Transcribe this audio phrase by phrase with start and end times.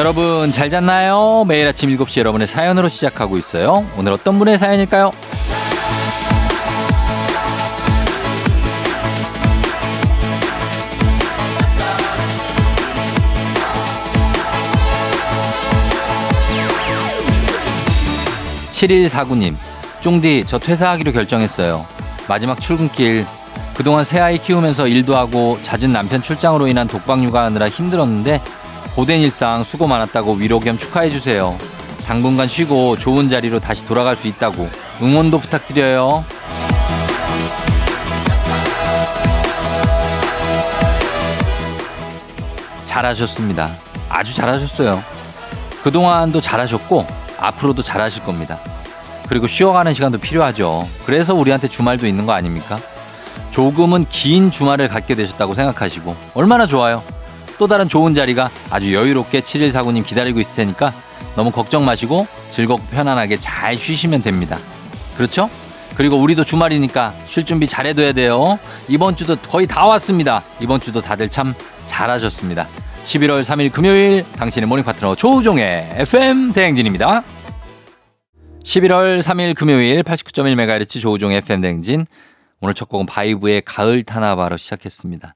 [0.00, 1.44] 여러분 잘 잤나요?
[1.46, 3.86] 매일 아침 7시 여러분의 사연으로 시작하고 있어요.
[3.98, 5.12] 오늘 어떤 분의 사연일까요?
[18.72, 19.54] 7149님,
[20.00, 21.86] 쫑디, 저 퇴사하기로 결정했어요.
[22.26, 23.26] 마지막 출근길.
[23.74, 28.40] 그동안 새아이 키우면서 일도 하고 잦은 남편 출장으로 인한 독박 육아하느라 힘들었는데
[28.94, 31.56] 고된 일상 수고 많았다고 위로 겸 축하해주세요.
[32.06, 34.68] 당분간 쉬고 좋은 자리로 다시 돌아갈 수 있다고
[35.00, 36.24] 응원도 부탁드려요.
[42.84, 43.70] 잘하셨습니다.
[44.08, 45.02] 아주 잘하셨어요.
[45.84, 47.06] 그동안도 잘하셨고
[47.38, 48.58] 앞으로도 잘하실 겁니다.
[49.28, 50.88] 그리고 쉬어가는 시간도 필요하죠.
[51.06, 52.78] 그래서 우리한테 주말도 있는 거 아닙니까?
[53.52, 57.04] 조금은 긴 주말을 갖게 되셨다고 생각하시고 얼마나 좋아요.
[57.60, 60.94] 또 다른 좋은 자리가 아주 여유롭게 7149님 기다리고 있을 테니까
[61.36, 64.58] 너무 걱정 마시고 즐겁고 편안하게 잘 쉬시면 됩니다.
[65.14, 65.50] 그렇죠?
[65.94, 68.58] 그리고 우리도 주말이니까 쉴 준비 잘해둬야 돼요.
[68.88, 70.42] 이번 주도 거의 다 왔습니다.
[70.58, 71.52] 이번 주도 다들 참
[71.84, 72.66] 잘하셨습니다.
[73.04, 77.22] 11월 3일 금요일 당신의 모닝 파트너 조우종의 FM 대행진입니다.
[78.64, 82.06] 11월 3일 금요일 89.1MHz 조우종의 FM 대행진
[82.62, 85.34] 오늘 첫 곡은 바이브의 가을 타나바로 시작했습니다.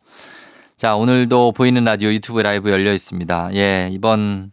[0.84, 3.54] 자, 오늘도 보이는 라디오 유튜브 라이브 열려 있습니다.
[3.54, 4.52] 예, 이번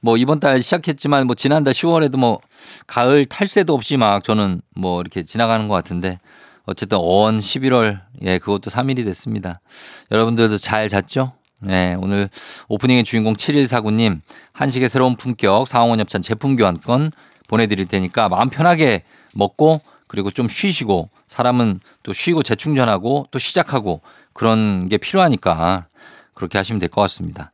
[0.00, 2.40] 뭐 이번 달 시작했지만 뭐 지난달 10월에도 뭐
[2.88, 6.18] 가을 탈새도 없이 막 저는 뭐 이렇게 지나가는 것 같은데
[6.66, 9.60] 어쨌든 어원 11월 예, 그것도 3일이 됐습니다.
[10.10, 11.34] 여러분들도 잘 잤죠?
[11.60, 12.28] 네, 오늘
[12.66, 17.12] 오프닝의 주인공 7149님 한식의 새로운 품격 상황원 협찬 제품 교환권
[17.46, 19.04] 보내드릴 테니까 마음 편하게
[19.36, 24.00] 먹고 그리고 좀 쉬시고 사람은 또 쉬고 재충전하고 또 시작하고
[24.32, 25.86] 그런 게 필요하니까
[26.34, 27.52] 그렇게 하시면 될 것 같습니다.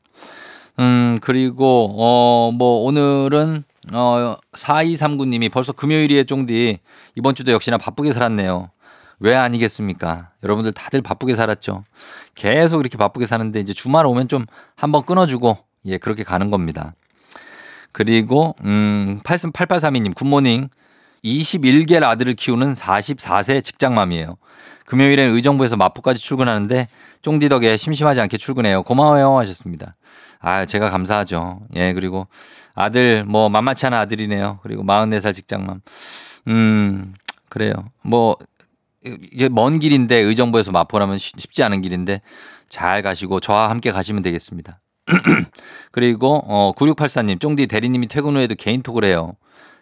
[0.79, 6.79] 음, 그리고, 어, 뭐, 오늘은, 어, 4239님이 벌써 금요일이에 쫑디
[7.15, 8.71] 이번 주도 역시나 바쁘게 살았네요.
[9.19, 10.31] 왜 아니겠습니까?
[10.43, 11.85] 여러분들 다들 바쁘게 살았죠.
[12.35, 14.45] 계속 이렇게 바쁘게 사는데 이제 주말 오면 좀
[14.75, 15.57] 한번 끊어주고,
[15.87, 16.95] 예, 그렇게 가는 겁니다.
[17.93, 20.69] 그리고, 음, 8832님, 굿모닝.
[21.25, 24.37] 21개월 아들을 키우는 44세 직장맘이에요.
[24.87, 26.87] 금요일엔 의정부에서 마포까지 출근하는데
[27.23, 28.83] 쫑디 덕에 심심하지 않게 출근해요.
[28.83, 29.95] 고마워요 하셨습니다.
[30.41, 31.61] 아, 제가 감사하죠.
[31.75, 32.29] 예, 그리고
[32.75, 34.61] 아들 뭐 만만치 않은 아들이네요.
[34.63, 35.81] 그리고 44살 직장맘.
[36.49, 37.15] 음,
[37.49, 37.73] 그래요.
[38.03, 38.37] 뭐
[39.03, 42.23] 이게 먼 길인데 의정부에서 마포라면 쉽지 않은 길인데
[42.69, 44.81] 잘 가시고 저와 함께 가시면 되겠습니다.
[45.93, 49.35] 그리고 어 9684님 쫑디 대리님이 퇴근 후에도 개인톡을 해요.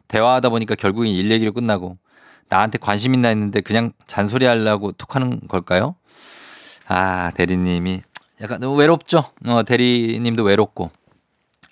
[0.09, 1.97] 대화하다 보니까 결국엔 일 얘기로 끝나고
[2.55, 5.97] 나한테 관심 있나 했는데 그냥 잔소리 하려고 톡 하는 걸까요?
[6.87, 8.03] 아, 대리님이
[8.41, 9.25] 약간 외롭죠?
[9.47, 10.91] 어, 대리님도 외롭고.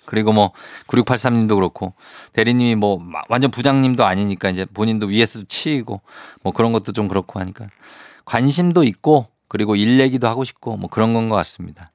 [0.05, 0.51] 그리고 뭐
[0.87, 1.93] 9683님도 그렇고
[2.33, 6.01] 대리님이 뭐 완전 부장님도 아니니까 이제 본인도 위에서도 치이고
[6.43, 7.67] 뭐 그런 것도 좀 그렇고 하니까
[8.25, 11.89] 관심도 있고 그리고 일 얘기도 하고 싶고 뭐 그런 건 것 같습니다.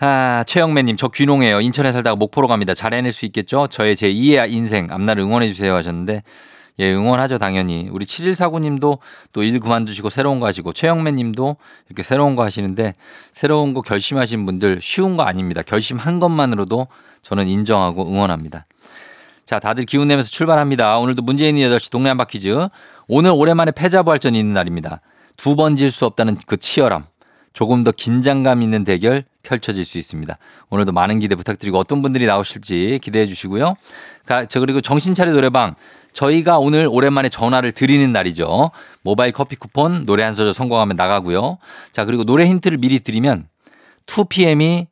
[0.00, 1.62] 아, 최영매님, 저 귀농해요.
[1.62, 2.74] 인천에 살다가 목포로 갑니다.
[2.74, 3.68] 잘 해낼 수 있겠죠?
[3.68, 6.22] 저의 제 2의 인생, 앞날 응원해주세요 하셨는데,
[6.80, 7.88] 예, 응원하죠, 당연히.
[7.90, 8.98] 우리 7149님도
[9.32, 11.56] 또 일 그만두시고 새로운 거 하시고, 최영매님도
[11.88, 12.94] 이렇게 새로운 거 하시는데,
[13.32, 15.62] 새로운 거 결심하신 분들 쉬운 거 아닙니다.
[15.62, 16.88] 결심한 것만으로도
[17.22, 18.66] 저는 인정하고 응원합니다.
[19.46, 20.98] 자, 다들 기운 내면서 출발합니다.
[20.98, 22.68] 오늘도 문재인이 8시 동네 한바퀴즈.
[23.06, 25.00] 오늘 오랜만에 패자부활전이 있는 날입니다.
[25.36, 27.04] 두 번 질 수 없다는 그 치열함.
[27.54, 30.36] 조금 더 긴장감 있는 대결 펼쳐질 수 있습니다.
[30.70, 33.76] 오늘도 많은 기대 부탁드리고 어떤 분들이 나오실지 기대해 주시고요.
[34.48, 35.76] 저 그리고 정신차려 노래방
[36.12, 38.72] 저희가 오늘 오랜만에 전화를 드리는 날이죠.
[39.02, 41.58] 모바일 커피 쿠폰 노래 한 소절 성공하면 나가고요.
[41.92, 43.48] 자 그리고 노래 힌트를 미리 드리면
[44.06, 44.88] 2PM이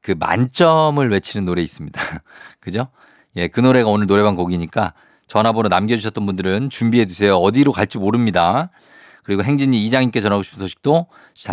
[0.00, 2.00] 그 만점을 외치는 노래 있습니다.
[2.60, 2.88] 그죠?
[3.36, 4.94] 예, 그 노래가 오늘 노래방 곡이니까
[5.26, 7.36] 전화번호 남겨주셨던 분들은 준비해 주세요.
[7.36, 8.70] 어디로 갈지 모릅니다.
[9.24, 11.06] 그리고 행진이 이장님께 전하고 싶은 소식도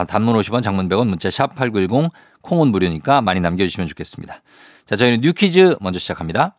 [0.08, 4.42] 단문 50원 장문 100원 문자 샵 8910 콩은 무료니까 많이 남겨주시면 좋겠습니다.
[4.86, 6.56] 자 저희는 뉴 퀴즈 먼저 시작합니다.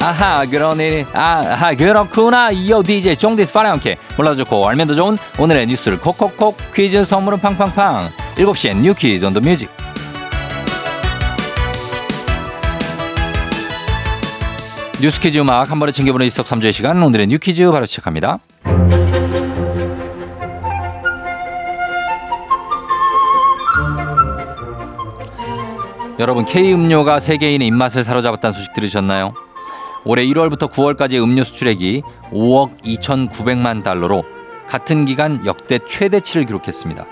[0.00, 5.66] 아하 그러니 아하 그렇구나 이어 DJ 쫑디스 파랑 함께 몰라도 좋고 알면 더 좋은 오늘의
[5.66, 9.68] 뉴스를 콕콕콕 퀴즈 선물은 팡팡팡 7시엔 뉴 퀴즈 on the music
[15.00, 18.40] 뉴스퀴즈 음악 한 번에 챙겨보는 일석삼조의 시간 오늘의 뉴퀴즈 바로 시작합니다.
[26.18, 29.34] 여러분 K음료가 세계인의 입맛을 사로잡았다는 소식 들으셨나요?
[30.04, 32.02] 올해 1월부터 9월까지 음료 수출액이
[32.32, 34.24] 5억 2,900만 달러로
[34.66, 37.06] 같은 기간 역대 최대치를 기록했습니다.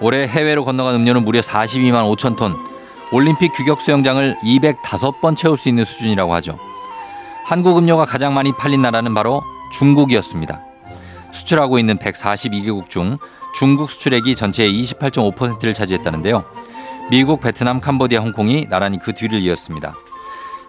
[0.00, 2.56] 올해 해외로 건너간 음료는 무려 42만 5천 톤,
[3.10, 6.69] 올림픽 규격 수영장을 205번 채울 수 있는 수준이라고 하죠.
[7.50, 9.42] 한국 음료가 가장 많이 팔린 나라는 바로
[9.72, 10.60] 중국이었습니다.
[11.32, 13.18] 수출하고 있는 142개국 중
[13.56, 16.44] 중국 수출액이 전체의 28.5%를 차지했다는데요.
[17.10, 19.96] 미국, 베트남, 캄보디아, 홍콩이 나란히 그 뒤를 이었습니다.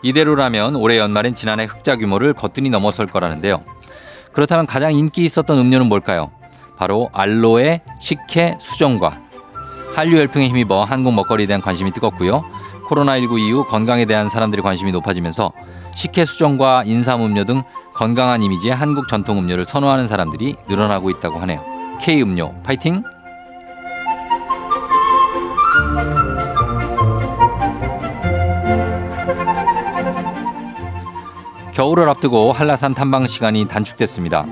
[0.02, 3.62] 이대로라면 올해 연말엔 지난해 흑자 규모를 거뜬히 넘어설 거라는데요.
[4.32, 6.32] 그렇다면 가장 인기 있었던 음료는 뭘까요?
[6.78, 9.20] 바로 알로에, 식혜, 수정과.
[9.94, 12.44] 한류 열풍에 힘입어 한국 먹거리에 대한 관심이 뜨겁고요.
[12.88, 15.52] 코로나19 이후 건강에 대한 사람들의 관심이 높아지면서
[15.96, 21.64] 식혜, 수정과 인삼음료 등 건강한 이미지의 한국 전통 음료를 선호하는 사람들이 늘어나고 있다고 하네요.
[22.02, 23.04] K음료 파이팅!
[31.74, 34.46] 겨울을 앞두고 한라산 탐방 시간이 단축됐습니다.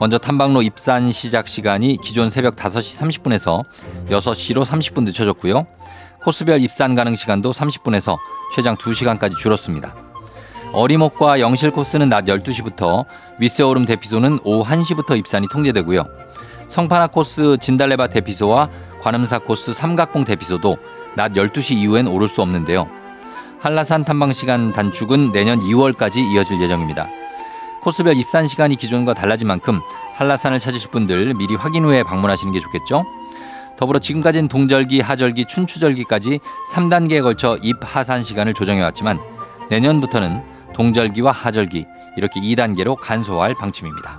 [0.00, 3.64] 먼저 탐방로 입산 시작 시간이 기존 새벽 5시 30분에서
[4.08, 5.66] 6시로 30분 늦춰졌고요.
[6.24, 8.16] 코스별 입산 가능 시간도 30분에서
[8.54, 9.94] 최장 2시간까지 줄었습니다.
[10.74, 13.06] 어리목과 영실 코스는 낮 12시부터
[13.38, 16.04] 윗세오름 대피소는 오후 1시부터 입산이 통제되고요.
[16.66, 18.68] 성파나 코스 진달래밭 대피소와
[19.00, 20.76] 관음사 코스 삼각봉 대피소도
[21.14, 22.88] 낮 12시 이후엔 오를 수 없는데요.
[23.60, 27.08] 한라산 탐방 시간 단축은 내년 2월까지 이어질 예정입니다.
[27.82, 29.80] 코스별 입산 시간이 기존과 달라진 만큼
[30.16, 33.04] 한라산을 찾으실 분들 미리 확인 후에 방문하시는 게 좋겠죠.
[33.76, 36.40] 더불어 지금까지는 동절기, 하절기, 춘추절기까지
[36.72, 39.20] 3단계에 걸쳐 입하산 시간을 조정해 왔지만
[39.70, 41.86] 내년부터는 동절기와 하절기
[42.16, 44.18] 이렇게 2단계로 간소화할 방침입니다.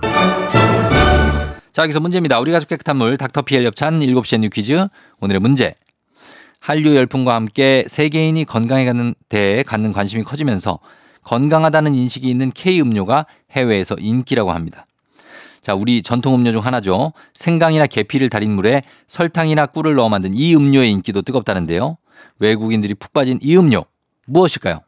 [1.72, 2.40] 자, 여기서 문제입니다.
[2.40, 4.86] 우리 가족 깨끗한 물 닥터피엘 협찬 7시에 뉴 퀴즈.
[5.20, 5.74] 오늘의 문제.
[6.58, 10.78] 한류 열풍과 함께 세계인이 건강에 갖는 대해 갖는 관심이 커지면서
[11.22, 14.86] 건강하다는 인식이 있는 K 음료가 해외에서 인기라고 합니다.
[15.60, 17.12] 자, 우리 전통 음료 중 하나죠.
[17.34, 21.98] 생강이나 계피를 달인 물에 설탕이나 꿀을 넣어 만든 이 음료의 인기도 뜨겁다는데요.
[22.38, 23.84] 외국인들이 푹 빠진 이 음료
[24.26, 24.80] 무엇일까요?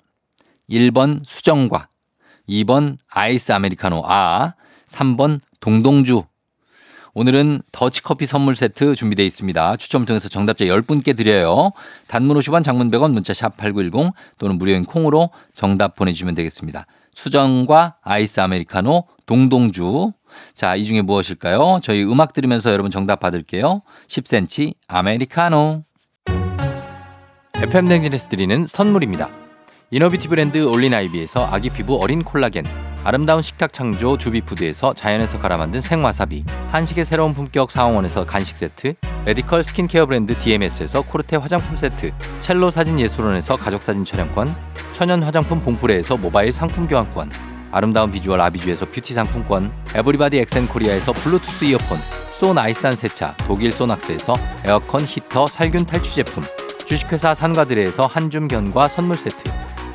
[0.70, 1.88] 1번 수정과,
[2.48, 4.54] 2번 아이스 아메리카노 아,
[4.88, 6.24] 3번 동동주.
[7.14, 9.76] 오늘은 더치커피 선물 세트 준비되어 있습니다.
[9.76, 11.72] 추첨을 통해서 정답자 10분께 드려요.
[12.06, 16.86] 단문 50원 장문 100원 문자 샵 8910 또는 무료인 콩으로 정답 보내주시면 되겠습니다.
[17.12, 20.12] 수정과 아이스 아메리카노 동동주.
[20.54, 21.80] 자, 이 중에 무엇일까요?
[21.82, 23.82] 저희 음악 들으면서 여러분 정답 받을게요.
[24.06, 25.84] 10cm 아메리카노.
[27.56, 29.47] FM댕진에서 드리는 선물입니다.
[29.90, 32.67] 이너비티 브랜드 올린아이비에서 아기 피부 어린 콜라겐
[33.05, 39.64] 아름다운 식탁 창조 주비푸드에서 자연에서 갈아 만든 생와사비 한식의 새로운 품격 사원에서 간식 세트 메디컬
[39.64, 44.55] 스킨케어 브랜드 DMS에서 코르테 화장품 세트 첼로 사진 예술원에서 가족사진 촬영권
[44.93, 47.31] 천연 화장품 봉프레에서 모바일 상품 교환권
[47.73, 51.96] 아름다운 비주얼 아비주에서 뷰티 상품권 에브리바디 엑센코리아에서 블루투스 이어폰
[52.32, 54.37] 소 나이산 세차 독일 소낙스에서
[54.67, 56.44] 에어컨 히터 살균 탈취 제품
[56.85, 59.48] 주식회사 산과드레에서 한줌 견과 선물 세트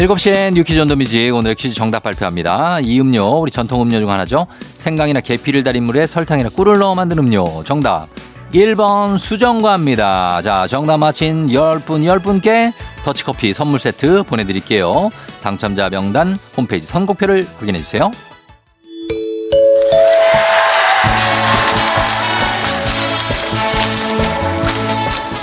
[0.00, 2.80] 7시엔 뉴퀴즈 온도미지 오늘의 퀴즈 정답 발표합니다.
[2.80, 4.46] 이 음료 우리 전통 음료 중 하나죠.
[4.60, 8.08] 생강이나 계피를 달인 물에 설탕이나 꿀을 넣어 만든 음료 정답
[8.54, 10.40] 1번 수정과입니다.
[10.40, 12.72] 자 정답 맞힌 10분 10분께
[13.04, 15.10] 터치커피 선물 세트 보내드릴게요.
[15.42, 18.10] 당첨자 명단 홈페이지 선곡표를 확인해주세요.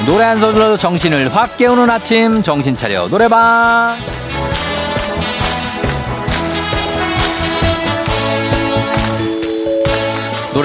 [0.08, 3.98] 노래 한 소절로 정신을 확 깨우는 아침 정신 차려 노래방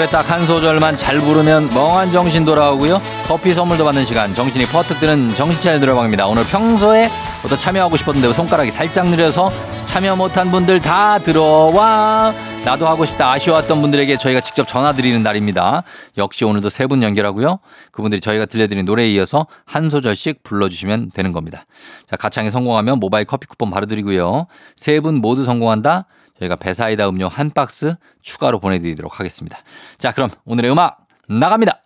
[0.03, 3.01] 노래 딱 한 소절만 잘 부르면 멍한 정신 돌아오고요.
[3.29, 6.27] 커피 선물도 받는 시간 정신이 퍼뜩 드는 정신차려 노래방입니다.
[6.27, 7.09] 오늘 평소에
[7.45, 9.53] 어떤 참여하고 싶었는데 손가락이 살짝 느려서
[9.85, 15.85] 참여 못한 분들 다 들어와 나도 하고 싶다 아쉬웠던 분들에게 저희가 직접 전화드리는 날입니다.
[16.19, 17.61] 역시 오늘도 세 분 연결하고요.
[17.93, 21.65] 그분들이 저희가 들려드린 노래에 이어서 한 소절씩 불러주시면 되는 겁니다.
[22.11, 24.47] 자 가창에 성공하면 모바일 커피 쿠폰 바로 드리고요.
[24.75, 26.07] 세 분 모두 성공한다.
[26.43, 29.59] 저희가 배사이다 음료 한 박스 추가로 보내드리도록 하겠습니다.
[29.99, 31.81] 자, 그럼 오늘의 음악 나갑니다.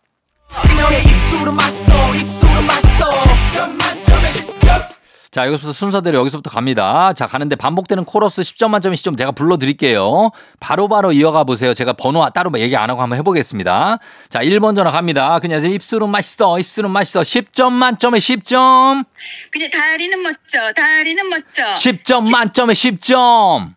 [5.31, 7.13] 자, 여기서부터 순서대로 여기서부터 갑니다.
[7.13, 10.31] 자, 가는데 반복되는 코러스 10점 만점의 시점 제가 불러드릴게요.
[10.61, 11.75] 바로바로 바로 이어가 보세요.
[11.75, 13.99] 제가 번호 따로 얘기 안 하고 한번 해보겠습니다.
[14.31, 15.39] 자, 1번 전화 갑니다.
[15.41, 17.21] 그냥 입술은 맛있어, 입술은 맛있어.
[17.21, 19.05] 10점 만점에 10점.
[19.51, 21.65] 그냥 다리는 멋져, 다리는 멋져.
[21.75, 23.75] 10점 만점에 10점.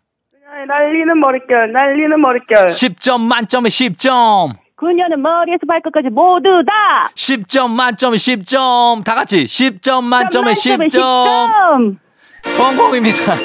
[0.67, 2.67] 날리는 머릿결, 날리는 머릿결.
[2.67, 4.53] 10점 만점에 10점.
[4.75, 7.09] 그녀는 머리에서 발끝까지 모두 다.
[7.13, 9.03] 10점 만점에 10점.
[9.03, 10.89] 다 같이 10점 만점에 10점.
[10.89, 11.97] 10점.
[12.43, 13.35] 성공입니다.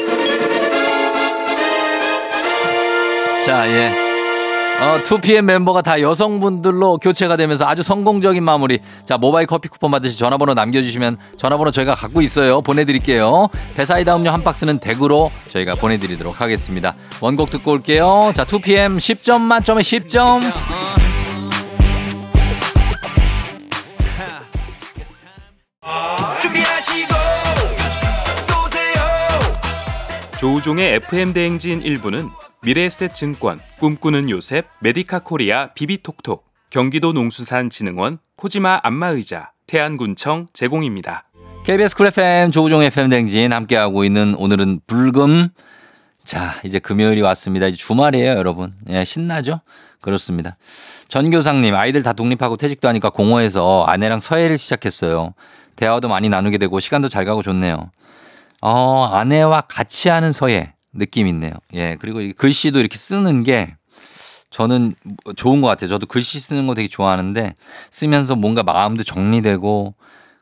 [3.45, 4.04] 자, 예.
[4.81, 8.81] 어, 2PM 멤버가 다 여성분들로 교체가 되면서 아주 성공적인 마무리.
[9.05, 12.61] 자, 모바일 커피 쿠폰 받으시 전화번호 남겨주시면 전화번호 저희가 갖고 있어요.
[12.61, 13.49] 보내드릴게요.
[13.75, 16.95] 배사이다 음료 한 박스는 댁으로 저희가 보내드리도록 하겠습니다.
[17.21, 18.33] 원곡 듣고 올게요.
[18.35, 20.41] 자, 2PM 10점 만점에 10점.
[30.39, 32.29] 조우종의 FM 대행진 1부는
[32.65, 41.29] 미래에셋증권, 꿈꾸는 요셉, 메디카 코리아, 비비톡톡, 경기도 농수산진흥원, 코지마 안마의자, 태안군청 제공입니다.
[41.67, 45.51] KBS 쿨 FM 조우종 FM 댕진 함께하고 있는 오늘은 불금.
[46.25, 47.67] 자, 이제 금요일이 왔습니다.
[47.67, 48.73] 이제 주말이에요, 여러분.
[48.89, 49.61] 예, 신나죠?
[50.01, 50.57] 그렇습니다.
[51.09, 55.35] 전교상님, 아이들 다 독립하고 퇴직도 하니까 공허해서 아내랑 서예를 시작했어요.
[55.77, 57.91] 대화도 많이 나누게 되고 시간도 잘 가고 좋네요.
[58.63, 61.53] 어, 아내와 같이 하는 서예 느낌 있네요.
[61.75, 63.77] 예, 그리고 글씨도 이렇게 쓰는 게
[64.51, 64.95] 저는
[65.37, 65.91] 좋은 것 같아요.
[65.91, 67.55] 저도 글씨 쓰는 거 되게 좋아하는데
[67.91, 69.95] 쓰면서 뭔가 마음도 정리되고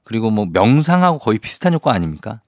[0.05, 2.41] 그리고 뭐 명상하고 거의 비슷한 효과 아닙니까?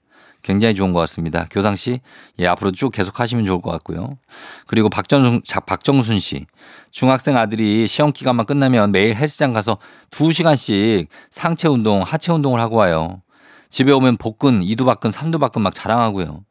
[0.42, 1.46] 굉장히 좋은 것 같습니다.
[1.50, 2.00] 교상 씨,
[2.38, 4.18] 예, 앞으로 쭉 계속 하시면 좋을 것 같고요.
[4.66, 6.44] 그리고 박정순, 박정순 씨,
[6.90, 9.78] 중학생 아들이 시험 기간만 끝나면 매일 헬스장 가서
[10.10, 13.22] 2시간씩 상체 운동, 하체 운동을 하고 와요.
[13.70, 16.44] 집에 오면 복근, 이두박근, 삼두박근 막 자랑하고요.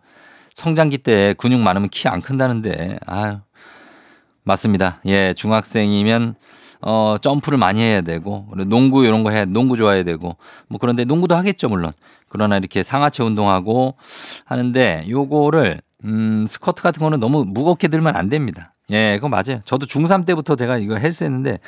[0.55, 3.39] 성장기 때 근육 많으면 키 안 큰다는데, 아유.
[4.43, 4.99] 맞습니다.
[5.05, 6.35] 예, 중학생이면
[6.85, 10.35] 어, 점프를 많이 해야 되고, 농구 이런 거 해야, 농구 좋아해야 되고,
[10.67, 11.93] 뭐 그런데 농구도 하겠죠, 물론.
[12.27, 13.95] 그러나 이렇게 상하체 운동하고
[14.43, 18.73] 하는데 요거를, 음, 스쿼트 같은 거는 너무 무겁게 들면 안 됩니다.
[18.91, 19.61] 예, 그거 맞아요.
[19.63, 21.59] 저도 중3 때부터 제가 이거 헬스 했는데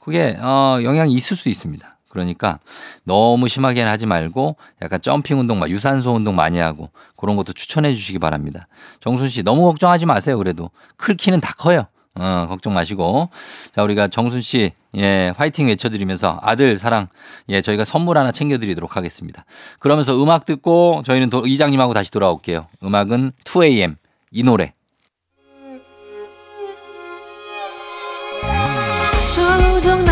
[0.00, 1.91] 그게, 어, 영향이 있을 수 있습니다.
[2.12, 2.58] 그러니까
[3.04, 7.94] 너무 심하게는 하지 말고 약간 점핑 운동, 막 유산소 운동 많이 하고 그런 것도 추천해
[7.94, 8.68] 주시기 바랍니다.
[9.00, 10.36] 정순 씨 너무 걱정하지 마세요.
[10.36, 11.86] 그래도 클 키는 다 커요.
[12.14, 13.30] 어, 걱정 마시고.
[13.74, 17.08] 자, 우리가 정순 씨, 예, 화이팅 외쳐드리면서 아들 사랑,
[17.48, 19.46] 예, 저희가 선물 하나 챙겨드리도록 하겠습니다.
[19.78, 22.66] 그러면서 음악 듣고 저희는 도, 이장님하고 다시 돌아올게요.
[22.84, 23.96] 음악은 2AM,
[24.32, 24.74] 이 노래.
[29.34, 30.11] 조정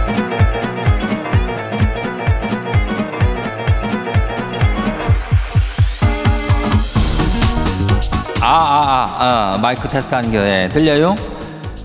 [8.43, 11.15] 아, 아, 아, 아 마이크 테스트 하는 게 예, 들려요?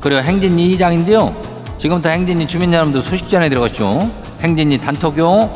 [0.01, 1.37] 그리고 행진이 이장인데요.
[1.77, 4.11] 지금부터 행진이 주민 여러분들 소식 전해 들어가시죠.
[4.41, 5.53] 행진이 단톡요.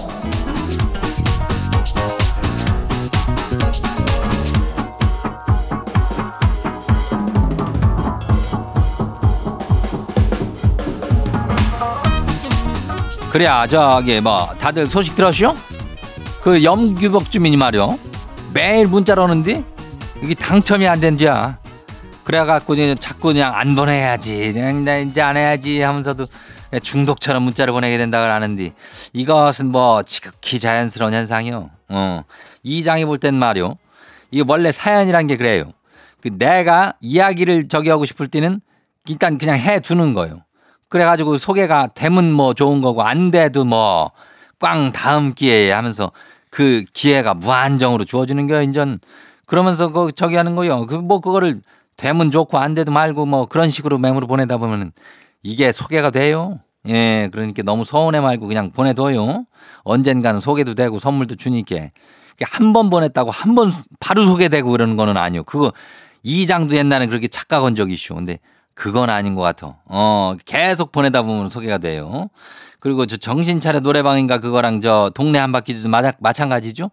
[13.32, 15.54] 그래야 저기 뭐 다들 소식 들었쇼?
[16.42, 17.98] 그 염규복 주민이 말이요
[18.52, 19.64] 매일 문자로 오는데
[20.50, 21.60] 당첨이 안 된디야.
[22.24, 24.52] 그래갖고 이제 자꾸 그냥 안 보내야지.
[24.52, 26.26] 그냥 나 이제 안 해야지 하면서도
[26.82, 28.72] 중독처럼 문자를 보내게 된다고 하는데
[29.12, 31.70] 이것은 뭐 지극히 자연스러운 현상이요.
[31.90, 32.24] 어.
[32.64, 33.76] 이 장이 볼 땐 말이요.
[34.32, 35.70] 이게 원래 사연이란 게 그래요.
[36.20, 38.60] 그 내가 이야기를 저기 하고 싶을 때는
[39.06, 40.42] 일단 그냥 해 두는 거예요.
[40.88, 44.10] 그래가지고 소개가 되면 뭐 좋은 거고 안 돼도 뭐
[44.58, 46.10] 꽝 다음 기회에 하면서
[46.50, 48.98] 그 기회가 무한정으로 주어지는 거야 인전
[49.50, 50.86] 그러면서 그 저기 하는 거요.
[50.86, 51.60] 그 뭐 그거를
[51.96, 54.92] 되면 좋고 안 돼도 말고 뭐 그런 식으로 맹으로 보내다 보면은
[55.42, 56.60] 이게 소개가 돼요.
[56.88, 59.44] 예, 그러니까 너무 서운해 말고 그냥 보내둬요.
[59.82, 61.88] 언젠가는 소개도 되고 선물도 주니까.
[62.42, 65.42] 한 번 보냈다고 한 번 바로 소개되고 그러는 거는 아니요.
[65.44, 65.72] 그거
[66.22, 68.14] 이장도 옛날에 그렇게 착각한 적이 있슈.
[68.14, 68.38] 근데
[68.74, 69.76] 그건 아닌 것 같아.
[69.86, 72.28] 어, 계속 보내다 보면 소개가 돼요.
[72.78, 76.90] 그리고 저 정신 차려 노래방인가 그거랑 저 동네 한 바퀴도 마, 마찬가지죠.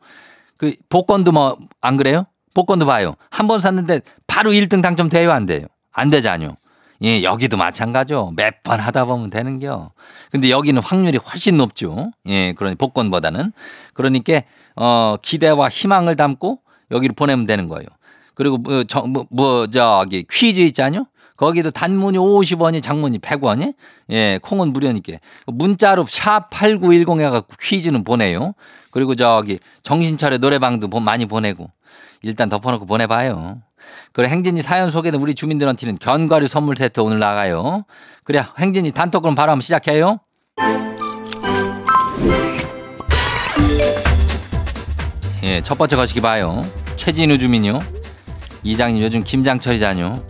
[0.58, 2.26] 그 복권도 뭐 안 그래요?
[2.58, 3.14] 복권도 봐요.
[3.30, 5.68] 한 번 샀는데 바로 1등 당첨돼요 안 돼요?
[5.94, 6.56] 안 되잖요.
[7.04, 8.34] 예, 여기도 마찬가지죠.
[8.36, 9.92] 몇 번 하다 보면 되는겨.
[10.32, 12.12] 근데 여기는 확률이 훨씬 높죠.
[12.28, 13.52] 예, 그러니 복권보다는.
[13.94, 14.42] 그러니까
[14.76, 16.60] 어, 기대와 희망을 담고
[16.90, 17.86] 여기로 보내면 되는 거예요.
[18.34, 21.06] 그리고 뭐, 저, 뭐, 뭐 저기 퀴즈 있잖요.
[21.36, 23.76] 거기도 단문이 50원이 장문이 100원이
[24.10, 25.14] 예, 콩은 무료니까
[25.46, 28.54] 문자로 샵8910 해갖고 퀴즈는 보내요.
[28.90, 31.70] 그리고 저기 정신차려 노래방도 보- 많이 보내고
[32.22, 33.62] 일단 덮어놓고 보내봐요.
[34.12, 37.86] 그리고 행진이 사연 소개된 우리 주민들한테는 견과류 선물 세트 오늘 나가요.
[38.24, 40.20] 그래 행진이 단톡 그럼 바로 한번 시작해요.
[45.44, 46.60] 예, 첫 번째 거시기 봐요.
[46.98, 47.80] 최진우 주민요.
[48.64, 50.22] 이장님 요즘 김장철이잖요.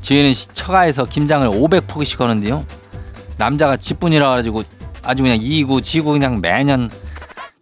[0.00, 2.64] 지혜는 시- 처가에서 김장을 500포기씩 하는데요.
[3.36, 4.62] 남자가 집분이라 가지고
[5.04, 6.90] 아주 그냥 이고 지고 그냥 매년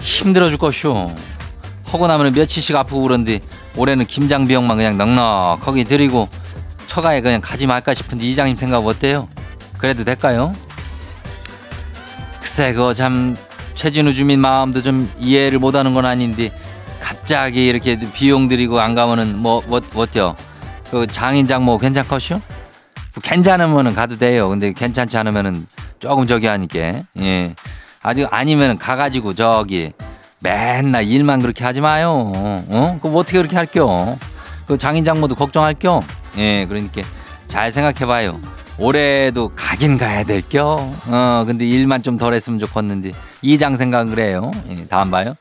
[0.00, 1.12] 힘들어 줄 것이오.
[1.88, 3.40] 하고 나면 며칠씩 아프고 그런데
[3.77, 6.29] 올해는 김장 비용만 그냥 넉넉하게 드리고
[6.87, 9.29] 처가에 그냥 가지 말까 싶은데 이장님 생각 어때요?
[9.79, 10.53] 그래도 될까요?
[12.40, 13.37] 글쎄 그거 참
[13.74, 16.53] 최진우 주민 마음도 좀 이해를 못하는 건 아닌데
[17.01, 20.37] 갑자기 이렇게 비용 들이고 안 가면은 뭐, 뭐 어때요?
[20.90, 22.40] 그 장인장 뭐 괜찮겠슈?
[23.22, 24.48] 괜찮으면은 가도 돼요.
[24.48, 25.66] 근데 괜찮지 않으면은
[25.98, 27.55] 조금 저기 하니까 예
[28.03, 29.92] 아직 아니면은 가가지고 저기
[30.40, 32.33] 맨날 일만 그렇게 하지 마요.
[32.35, 32.98] 어?
[33.03, 34.16] 그럼 어떻게 그렇게 할겨?
[34.66, 36.03] 그 장인장모도 걱정할겨.
[36.38, 37.03] 예 그러니까
[37.48, 38.38] 잘 생각해봐요.
[38.79, 40.92] 올해도 가긴 가야 될겨.
[41.09, 44.51] 어 근데 일만 좀 덜 했으면 좋겠는데 이장 생각은 그래요.
[44.70, 45.35] 예, 다음 봐요.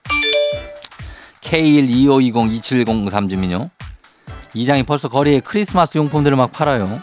[1.41, 3.69] K125202703 주민요.
[4.53, 6.99] 이장이 벌써 거리에 크리스마스 용품들을 막 팔아요.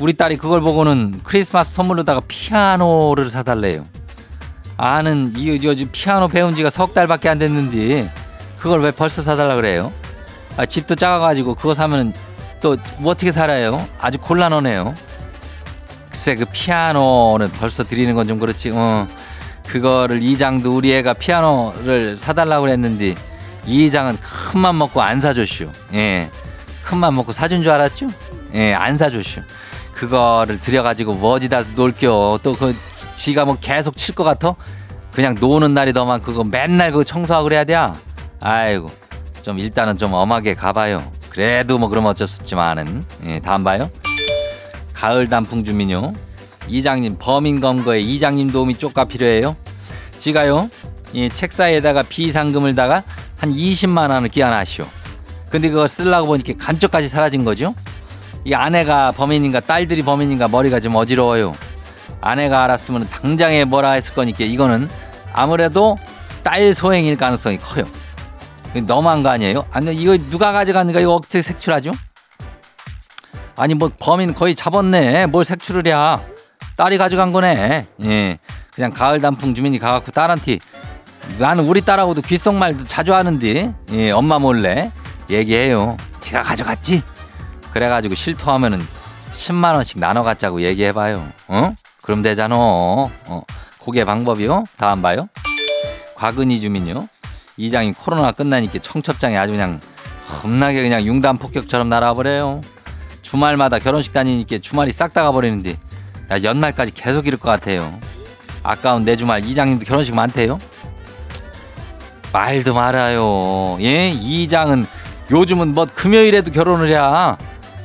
[0.00, 3.84] 우리 딸이 그걸 보고는 크리스마스 선물로다가 피아노를 사달래요.
[4.76, 8.10] 아는 이 요즘 피아노 배운 지가 석 달밖에 안 됐는데
[8.58, 9.92] 그걸 왜 벌써 사달라 그래요?
[10.56, 12.12] 아, 집도 작아가지고 그거 사면은
[12.60, 13.86] 또 뭐 어떻게 살아요?
[14.00, 14.94] 아주 곤란하네요.
[16.10, 18.70] 글쎄 그 피아노는 벌써 드리는 건 좀 그렇지.
[18.72, 19.06] 어.
[19.66, 23.14] 그거를 이장도 우리 애가 피아노를 사달라고 그랬는데
[23.66, 25.68] 이장은 큰 맘 먹고 안 사줬슈.
[25.94, 26.28] 예.
[26.82, 28.06] 큰 맘 먹고 사준 줄 알았죠?
[28.54, 29.40] 예, 안 사줬슈.
[29.94, 32.40] 그거를 들여가지고 뭐지다 놀겨.
[32.42, 32.74] 또 그
[33.14, 34.54] 지가 뭐 계속 칠 것 같아?
[35.12, 37.76] 그냥 노는 날이 더 많고 그거 맨날 그거 청소하고 그래야 돼.
[38.40, 38.88] 아이고.
[39.42, 41.04] 좀 일단은 좀 엄하게 가봐요.
[41.30, 43.04] 그래도 뭐 그러면 어쩔 수 없지만은.
[43.24, 43.90] 예, 다음 봐요.
[44.92, 46.12] 가을 단풍 주민요.
[46.68, 49.56] 이장님 범인 검거에 이장님 도움이 쪼까 필요해요.
[50.18, 50.70] 지가요.
[51.12, 53.02] 이 책사에다가 비상금을 다가
[53.36, 54.84] 한 20만 원을 끼워놨쇼.
[55.50, 57.74] 근데 그거 쓰려고 보니까 간쪽까지 사라진 거죠.
[58.44, 61.54] 이 아내가 범인인가 딸들이 범인인가 머리가 좀 어지러워요.
[62.24, 64.88] 아내가 알았으면 당장에 뭐라 했을 거니까 이거는
[65.32, 65.96] 아무래도
[66.42, 67.84] 딸 소행일 가능성이 커요.
[68.86, 69.66] 너무한 거 아니에요?
[69.70, 71.92] 아니 이거 누가 가져갔는가 이거 어떻게 색출하죠?
[73.56, 75.26] 아니 뭐 범인 거의 잡았네.
[75.26, 75.92] 뭘 색출을 해?
[76.76, 77.86] 딸이 가져간 거네.
[78.02, 78.38] 예.
[78.74, 80.58] 그냥 가을 단풍 주민이 가갖고 딸한테
[81.38, 84.90] 나는 우리 딸하고도 귓속말도 자주 하는데 예, 엄마 몰래
[85.30, 85.96] 얘기해요.
[86.24, 87.02] 네가 가져갔지?
[87.72, 88.84] 그래가지고 실토하면은
[89.32, 91.28] 10만 원씩 나눠 갖자고 얘기해봐요.
[91.48, 91.74] 어?
[92.04, 92.54] 그럼 되잖아.
[92.58, 93.42] 어.
[93.82, 94.64] 그게 방법이요.
[94.76, 95.28] 다음 봐요.
[96.16, 97.08] 곽은희 주민요.
[97.56, 99.80] 이장이 코로나 끝나니까 청첩장이 아주 그냥
[100.28, 102.60] 겁나게 그냥 융단 폭격처럼 날아와 버려요.
[103.22, 105.78] 주말마다 결혼식 다니니까 주말이 싹 다 가버리는데
[106.28, 107.98] 나 연말까지 계속 이럴 것 같아요.
[108.62, 110.58] 아까운 내 주말 이장님도 결혼식 많대요.
[112.34, 113.78] 말도 말아요.
[113.80, 114.84] 예, 이장은
[115.30, 116.98] 요즘은 뭐 금요일에도 결혼을 해.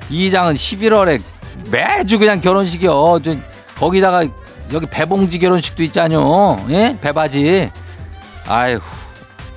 [0.09, 1.21] 이장은 11월에
[1.71, 3.19] 매주 그냥 결혼식이요.
[3.23, 3.35] 저,
[3.79, 4.25] 거기다가
[4.73, 6.65] 여기 배봉지 결혼식도 있잖요.
[6.69, 7.71] 예, 배바지.
[8.45, 8.83] 아이고,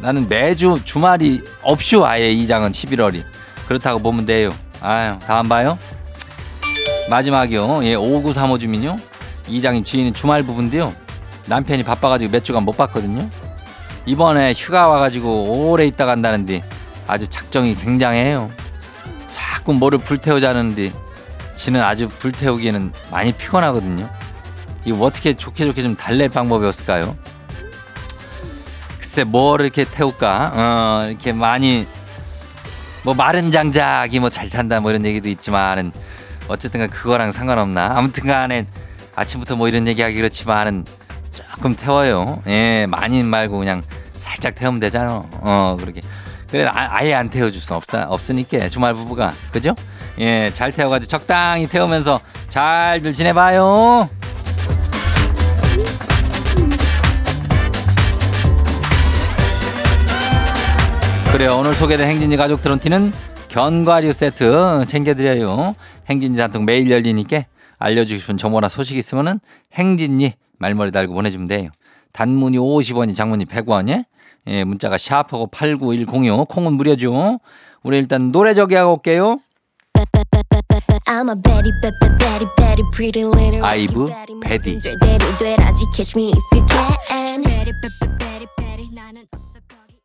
[0.01, 3.25] 나는 매주 주말이 없슈 아예 이 장은 11월이.
[3.67, 4.55] 그렇다고 보면 돼요.
[4.81, 5.77] 아유, 다음 봐요.
[7.11, 7.85] 마지막이요.
[7.85, 8.97] 예, 5935 주민요.
[9.49, 10.95] 이장님 지인은 주말 부부인데요.
[11.47, 13.29] 남편이 바빠가지고 몇 주간 못 봤거든요.
[14.07, 16.63] 이번에 휴가 와가지고 오래 있다 간다는데
[17.09, 18.51] 아주 작정이 굉장해요.
[19.33, 20.93] 자꾸 뭐를 불태우자는데
[21.55, 24.09] 지는 아주 불태우기에는 많이 피곤하거든요.
[24.85, 27.17] 이거 어떻게 좋게 좋게 좀 달랠 방법이 없을까요?
[28.99, 30.53] 글쎄 뭘 이렇게 태울까?
[30.55, 31.87] 어 이렇게 많이
[33.05, 35.93] 뭐 마른 장작이 뭐 잘 탄다 뭐 이런 얘기도 있지만은
[36.49, 37.93] 어쨌든간 그거랑 상관없나?
[37.97, 38.67] 아무튼간에
[39.15, 40.85] 아침부터 뭐 이런 얘기하기 그렇지만은
[41.31, 42.43] 조금 태워요.
[42.47, 43.83] 예 많이 말고 그냥
[44.15, 45.23] 살짝 태우면 되잖아.
[45.41, 46.01] 어 그렇게
[46.51, 49.75] 그래 아, 아예 안 태워줄 순 없다 없으니까 주말 부부가 그죠?
[50.19, 54.09] 예 잘 태워가지고 적당히 태우면서 잘들 지내봐요.
[61.33, 61.57] 그래요.
[61.59, 63.13] 오늘 소개된 행진이 가족 트론티는
[63.49, 65.75] 견과류 세트 챙겨드려요.
[66.09, 67.45] 행진이 단통 매일 열리니까
[67.79, 69.41] 알려주고 싶은 정보나 소식 있으면은
[69.75, 71.71] 행진이 말머리 달고 보내주면 돼요.
[72.13, 74.05] 단문이 50원이 장문이 100원이
[74.49, 77.39] 예, 문자가 샤프하고 89106 콩은 무료죠.
[77.83, 79.39] 우리 일단 노래 저기 하고 올게요.
[81.07, 84.09] I'm a Betty, Betty, Betty, Betty, pretty little 아이브.
[84.43, 84.79] 베디.
[84.81, 87.43] 절대로 되라지 catch me if you can.
[87.43, 89.99] Betty, Betty, Betty, Betty, 나는 없어 거기.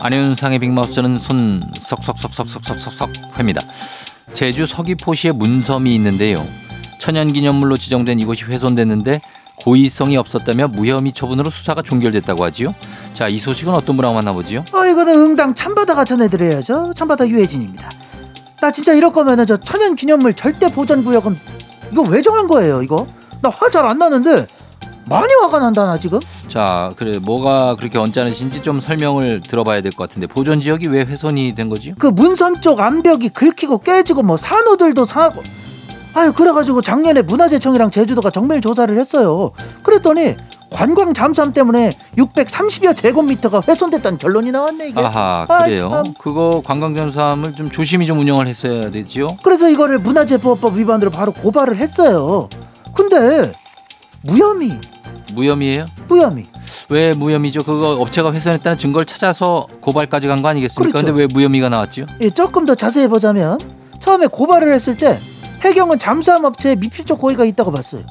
[0.00, 3.62] 안윤상의 빅마우스는 손 석석석석석석석 회입니다.
[4.36, 6.46] 제주 서귀포시에 문섬이 있는데요.
[6.98, 9.22] 천연기념물로 지정된 이곳이 훼손됐는데
[9.56, 12.74] 고의성이 없었다며 무혐의 처분으로 수사가 종결됐다고 하지요.
[13.14, 14.66] 자, 이 소식은 어떤 분하고 만나보지요?
[14.74, 17.88] 어 이거는 응당 참바다가 전해드려야죠 참바다 유해진입니다
[18.60, 21.34] 나 진짜 이럴 거면은 저 천연기념물 절대 보전 구역은
[21.92, 23.06] 이거 왜 정한 거예요 이거
[23.40, 24.46] 나 화 잘 안 나는데
[25.08, 30.08] 많이 화가 난다 나 지금 자, 그래 뭐가 그렇게 언짢으신지 좀 설명을 들어봐야 될 것
[30.08, 31.94] 같은데 보존 지역이 왜 훼손이 된 거지요?
[31.98, 35.42] 그 문섬 쪽 암벽이 긁히고 깨지고 뭐 산호들도 사고
[36.14, 40.34] 아유 그래가지고 작년에 문화재청이랑 제주도가 정밀 조사를 했어요 그랬더니
[40.70, 45.90] 관광 잠수함 때문에 630여 제곱미터가 훼손됐다는 결론이 나왔네 이게 아하, 그래요.
[45.90, 46.14] 참.
[46.18, 49.28] 그거 관광 잠수함을 좀 조심히 좀 운영을 했어야 되지요.
[49.44, 52.48] 그래서 이거를 문화재보호법 위반으로 바로 고발을 했어요
[52.94, 53.52] 근데
[54.22, 54.80] 무혐의
[55.34, 55.86] 무혐의예요?
[56.08, 56.46] 무혐의
[56.88, 57.62] 왜 무혐의죠?
[57.64, 60.92] 그거 업체가 훼손했다는 증거를 찾아서 고발까지 간 거 아니겠습니까?
[60.92, 61.06] 그렇죠.
[61.06, 62.06] 근데 왜 무혐의가 나왔지요?
[62.20, 63.58] 예, 조금 더 자세히 보자면
[64.00, 65.18] 처음에 고발을 했을 때
[65.62, 68.02] 해경은 잠수함 업체에 미필적 고의가 있다고 봤어요.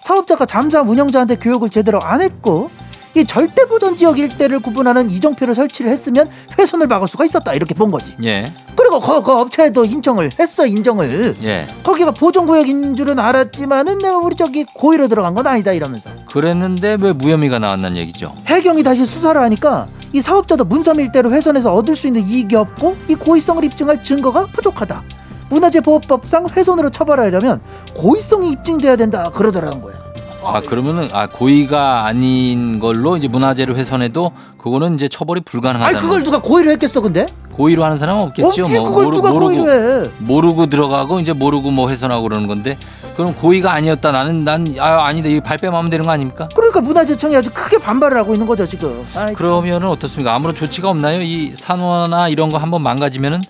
[0.00, 2.70] 사업자가 잠수함 운영자한테 교육을 제대로 안 했고
[3.14, 7.90] 이 절대 보전 지역 일대를 구분하는 이정표를 설치를 했으면 훼손을 막을 수가 있었다 이렇게 본
[7.90, 8.16] 거지.
[8.24, 8.44] 예,
[8.76, 11.36] 그리고 그, 그 업체에도 인정을 했어 인정을.
[11.42, 11.66] 예.
[11.82, 17.58] 거기가 보존구역인 줄은 알았지만은 내가 우리 저기 고의로 들어간 건 아니다 이러면서 그랬는데 왜 무혐의가
[17.58, 18.34] 나왔다는 얘기죠?
[18.46, 23.14] 해경이 다시 수사를 하니까 이 사업자도 문섬 일대로 훼손해서 얻을 수 있는 이익이 없고 이
[23.14, 25.02] 고의성을 입증할 증거가 부족하다.
[25.50, 27.60] 문화재보호법상 훼손으로 처벌하려면
[27.96, 30.03] 고의성이 입증돼야 된다 그러더라는 거예요.
[30.44, 36.22] 아 그러면은 아 고의가 아닌 걸로 이제 문화재를 훼손해도 그거는 이제 처벌이 불가능하다는 아니 그걸.
[36.22, 37.26] 누가 고의로 했겠어 근데?
[37.52, 38.48] 고의로 하는 사람은 없겠죠.
[38.48, 40.08] 없지 그걸 누가 고의로 해?
[40.18, 42.76] 모르고 들어가고 이제 모르고 뭐 훼손하고 그러는 건데
[43.16, 46.48] 그럼 고의가 아니었다 나는 난 아, 아니다 이 발뺌하면 되는 거 아닙니까?
[46.54, 49.04] 그러니까 문화재청이 아주 크게 반발을 하고 있는 거죠 지금.
[49.16, 50.34] 아이, 그러면은 어떻습니까?
[50.34, 51.20] 아무런 조치가 없나요?
[51.22, 53.40] 이 산호나 이런 거 한번 망가지면은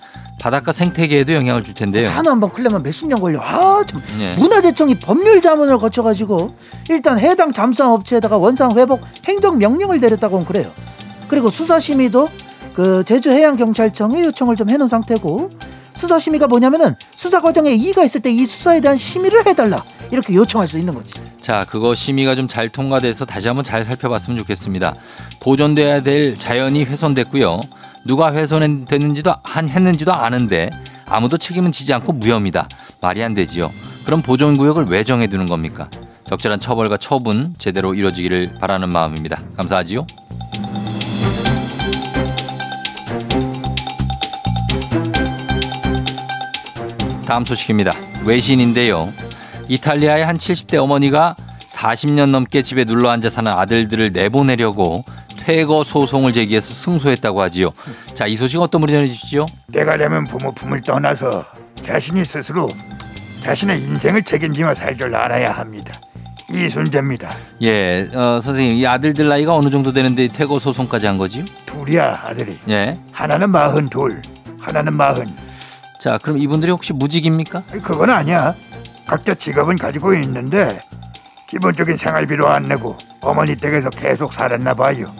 [0.45, 2.11] 바닷가 생태계에도 영향을 줄 텐데요.
[2.11, 3.41] 산후 한번 클려면 몇십 년 걸려.
[3.41, 4.03] 아 참.
[4.21, 4.35] 예.
[4.35, 6.55] 문화재청이 법률 자문을 거쳐가지고
[6.91, 10.71] 일단 해당 잠수함 업체에다가 원상 회복 행정 명령을 내렸다고는 그래요.
[11.29, 12.29] 그리고 수사 심의도
[12.75, 15.49] 그 제주 해양 경찰청에 요청을 좀 해놓은 상태고
[15.95, 20.69] 수사 심의가 뭐냐면은 수사 과정에 이의가 있을 때 이 수사에 대한 심의를 해달라 이렇게 요청할
[20.69, 21.15] 수 있는 거지.
[21.41, 24.95] 자, 그거 심의가 좀 잘 통과돼서 다시 한번 잘 살펴봤으면 좋겠습니다.
[25.41, 27.63] 보존돼야 될 자연이 훼손됐고요.
[28.07, 30.71] 누가 훼손됐는지도 한 했는지도 아는데
[31.07, 32.69] 아무도 책임은 지지 않고 무혐의다.
[33.01, 33.71] 말이 안 되지요.
[34.05, 35.89] 그럼 보존 구역을 왜 정해 두는 겁니까?
[36.29, 39.41] 적절한 처벌과 처분 제대로 이루어지기를 바라는 마음입니다.
[39.57, 40.07] 감사하지요.
[47.27, 47.93] 다음 소식입니다.
[48.25, 49.13] 외신인데요.
[49.69, 51.35] 이탈리아의 한 70대 어머니가
[51.69, 55.05] 40년 넘게 집에 눌러 앉아 사는 아들들을 내보내려고
[55.45, 57.71] 퇴거 소송을 제기해서 승소했다고 하지요.
[58.15, 59.45] 자, 이 소식 어떤 분이 전해주시죠?
[59.73, 61.45] 때가 되면 부모 품을 떠나서
[61.83, 62.67] 자신이 스스로
[63.43, 65.93] 자신의 인생을 책임지며 살 줄 알아야 합니다.
[66.51, 67.37] 이순재입니다.
[67.63, 71.45] 예, 어, 선생님, 이 아들들 나이가 어느 정도 되는데 퇴거 소송까지 한 거지요?
[71.67, 72.59] 둘이야 아들이.
[72.71, 72.97] 예.
[73.13, 74.23] 하나는 마흔 둘,
[74.61, 75.27] 하나는 마흔.
[76.01, 77.65] 자, 그럼 이분들이 혹시 무직입니까?
[77.83, 78.55] 그건 아니야.
[79.07, 80.81] 각자 직업은 가지고 있는데
[81.49, 85.13] 기본적인 생활비로 안 내고 어머니 댁에서 계속 살았나 봐요.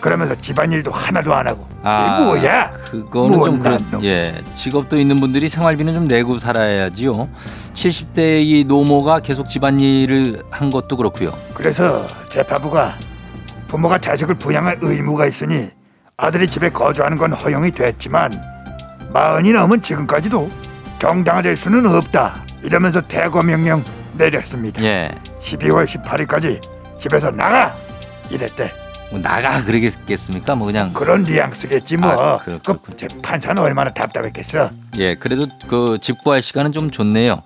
[0.00, 2.70] 그러면서 집안일도 하나도 안 하고 아, 이게 뭐야?
[2.72, 4.04] 그거는 좀 못난 그런 놈.
[4.04, 7.28] 예 직업도 있는 분들이 생활비는 좀 내고 살아야지요.
[7.72, 11.32] 70대 이 노모가 계속 집안일을 한 것도 그렇고요.
[11.54, 12.96] 그래서 재파부가
[13.68, 15.70] 부모가 자식을 부양할 의무가 있으니
[16.16, 18.32] 아들이 집에 거주하는 건 허용이 됐지만
[19.12, 20.50] 마흔이 넘은 지금까지도
[20.98, 23.82] 정당화될 수는 없다 이러면서 대거 명령
[24.16, 24.82] 내렸습니다.
[24.84, 25.10] 예.
[25.40, 26.60] 12월 18일까지
[26.98, 27.74] 집에서 나가
[28.30, 28.70] 이랬대.
[29.14, 30.56] 뭐 나가 그러겠습니까?
[30.56, 32.10] 뭐 그냥 그런 뉘앙스겠지 뭐.
[32.10, 32.58] 아, 그
[33.22, 34.70] 판사는 얼마나 답답했겠어.
[34.96, 37.42] 예, 그래도 그 집구할 시간은 좀 좋네요.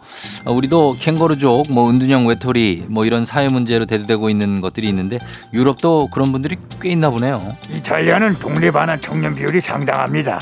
[0.47, 5.19] 어, 우리도 캥거루족, 뭐 은둔형 외톨이, 뭐 이런 사회 문제로 대두되고 있는 것들이 있는데
[5.53, 7.55] 유럽도 그런 분들이 꽤 있나 보네요.
[7.71, 10.41] 이탈리아는 독립하는 청년 비율이 상당합니다.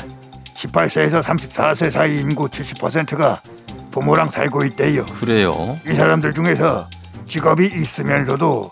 [0.55, 3.41] 18세에서 34세 사이 인구 70%가
[3.91, 5.05] 부모랑 살고 있대요.
[5.07, 5.77] 그래요.
[5.85, 6.89] 이 사람들 중에서
[7.27, 8.71] 직업이 있으면서도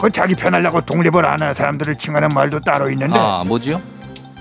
[0.00, 3.80] 그 자기 편하려고 독립을 안 하는 사람들을 칭하는 말도 따로 있는데 아, 뭐지요?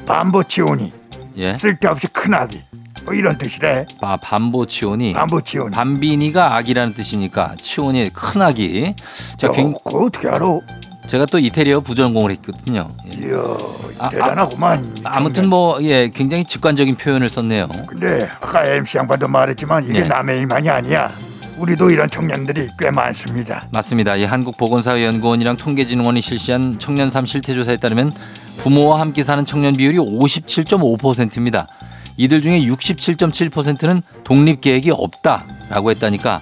[0.05, 0.91] 반보치오니
[1.37, 1.53] 예.
[1.53, 2.61] 쓸데없이 큰 아기
[3.05, 3.85] 뭐 이런 뜻이래.
[3.99, 5.11] 아, 반보치오니.
[5.11, 5.71] 반보치오니.
[5.71, 8.95] 반비니가 아기라는 뜻이니까 치오니 큰 아기.
[9.37, 10.45] 자, 야, 굉- 그거 어떻게 알아?
[11.07, 12.87] 제가 또 이태리어 부전공을 했거든요.
[13.13, 13.27] 예.
[13.27, 13.39] 이야
[13.99, 14.95] 아, 대단하구만.
[15.03, 17.67] 아 무튼 뭐 예, 굉장히 직관적인 표현을 썼네요.
[17.87, 20.07] 근데 아까 MC 양반도 말했지만 이게 네.
[20.07, 21.11] 남의 일만이 아니야.
[21.63, 23.67] 우리도 이런 청년들이 꽤 많습니다.
[23.71, 24.17] 맞습니다.
[24.17, 28.11] 이 한국보건사회연구원이랑 통계진흥원이 실시한 청년 삶 실태조사에 따르면
[28.57, 31.67] 부모와 함께 사는 청년 비율이 57.5%입니다.
[32.17, 36.41] 이들 중에 67.7%는 독립 계획이 없다라고 했다니까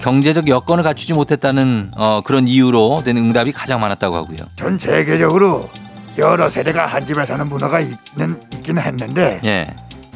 [0.00, 4.38] 경제적 여건을 갖추지 못했다는 어, 그런 이유로 된 응답이 가장 많았다고 하고요.
[4.56, 5.70] 전 세계적으로
[6.18, 9.66] 여러 세대가 한 집에 사는 문화가 있는 있기는 했는데 예.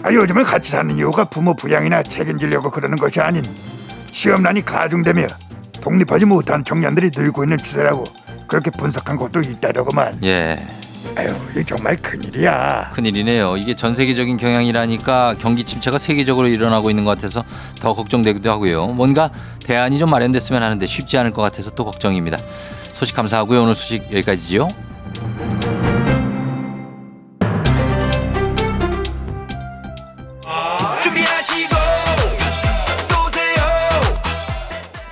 [0.02, 3.44] 아, 요즘은 같이 사는 이유가 부모 부양이나 책임지려고 그러는 것이 아닌
[4.16, 5.26] 취업난이 가중되며
[5.82, 8.02] 독립하지 못한 청년들이 늘고 있는 추세라고
[8.48, 10.18] 그렇게 분석한 것도 있다더구만.
[10.24, 10.66] 예.
[11.16, 12.92] 아유, 이게 정말 큰일이야.
[12.94, 13.58] 큰일이네요.
[13.58, 17.44] 이게 전 세계적인 경향이라니까 경기 침체가 세계적으로 일어나고 있는 것 같아서
[17.78, 18.86] 더 걱정되기도 하고요.
[18.86, 19.30] 뭔가
[19.64, 22.38] 대안이 좀 마련됐으면 하는데 쉽지 않을 것 같아서 또 걱정입니다.
[22.94, 23.64] 소식 감사하고요.
[23.64, 24.68] 오늘 소식 여기까지지요.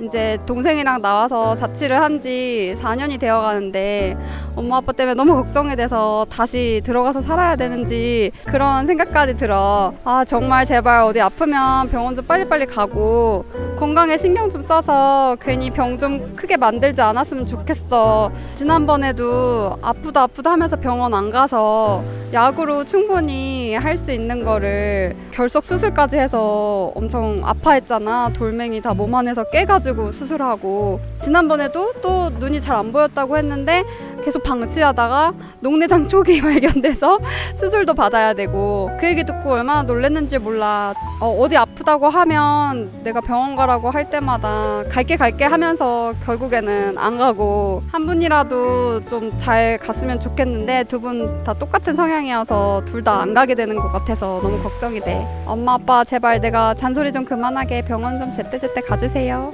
[0.00, 4.16] 이제 동생이랑 나와서 자취를 한 지 4년이 되어 가는데
[4.56, 9.92] 엄마 아빠 때문에 너무 걱정이 돼서 다시 들어가서 살아야 되는지 그런 생각까지 들어.
[10.02, 13.44] 아 정말 제발 어디 아프면 병원 좀 빨리빨리 가고
[13.78, 18.30] 건강에 신경 좀 써서 괜히 병 좀 크게 만들지 않았으면 좋겠어.
[18.54, 26.16] 지난번에도 아프다 아프다 하면서 병원 안 가서 약으로 충분히 할 수 있는 거를 결석 수술까지
[26.18, 28.30] 해서 엄청 아파했잖아.
[28.34, 33.84] 돌멩이 다 몸 안에서 깨가지고 수술하고 지난번에도 또 눈이 잘 안 보였다고 했는데
[34.22, 37.18] 계속 방치하다가 녹내장 초기 발견돼서
[37.54, 40.92] 수술도 받아야 되고 그 얘기 듣고 얼마나 놀랬는지 몰라.
[41.20, 47.82] 어, 어디 아프다고 하면 내가 병원 가라고 할 때마다 갈게 갈게 하면서 결국에는 안 가고
[47.92, 53.54] 한 분이라도 좀 잘 갔으면 좋겠는데 두 분 다 똑같은 성향이어서 둘 다 안 가게
[53.54, 55.24] 되는 것 같아서 너무 걱정이 돼.
[55.46, 59.50] 엄마 아빠 제발 내가 잔소리 좀 그만하게 병원 좀 제때제때 가주세요.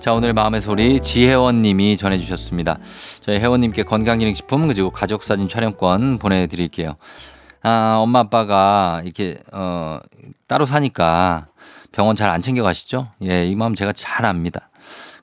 [0.00, 2.78] 자, 오늘 마음의 소리 지혜원 님이 전해주셨습니다.
[3.20, 6.96] 저희 혜원님께 건강기능식품 그리고 가족사진 촬영권 보내드릴게요.
[7.62, 9.98] 아, 엄마 아빠가 이렇게, 어,
[10.46, 11.48] 따로 사니까
[11.92, 13.08] 병원 잘 안 챙겨 가시죠?
[13.24, 14.70] 예, 이 마음 제가 잘 압니다.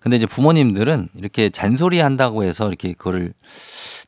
[0.01, 3.33] 근데 이제 부모님들은 이렇게 잔소리 한다고 해서 이렇게 그거를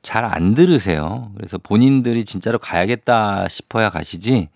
[0.04, 1.32] 잘 안 들으세요.
[1.38, 4.50] 그래서 본인들이 진짜로 가야겠다 싶어야 가시지.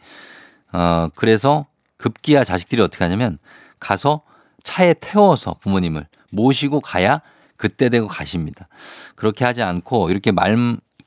[0.74, 1.66] 어, 그래서
[1.98, 3.38] 급기야 자식들이 어떻게 하냐면
[3.80, 4.22] 가서
[4.64, 7.22] 차에 태워서 부모님을 모시고 가야
[7.58, 8.68] 그때 되고 가십니다.
[9.16, 10.58] 그렇게 하지 않고 이렇게 말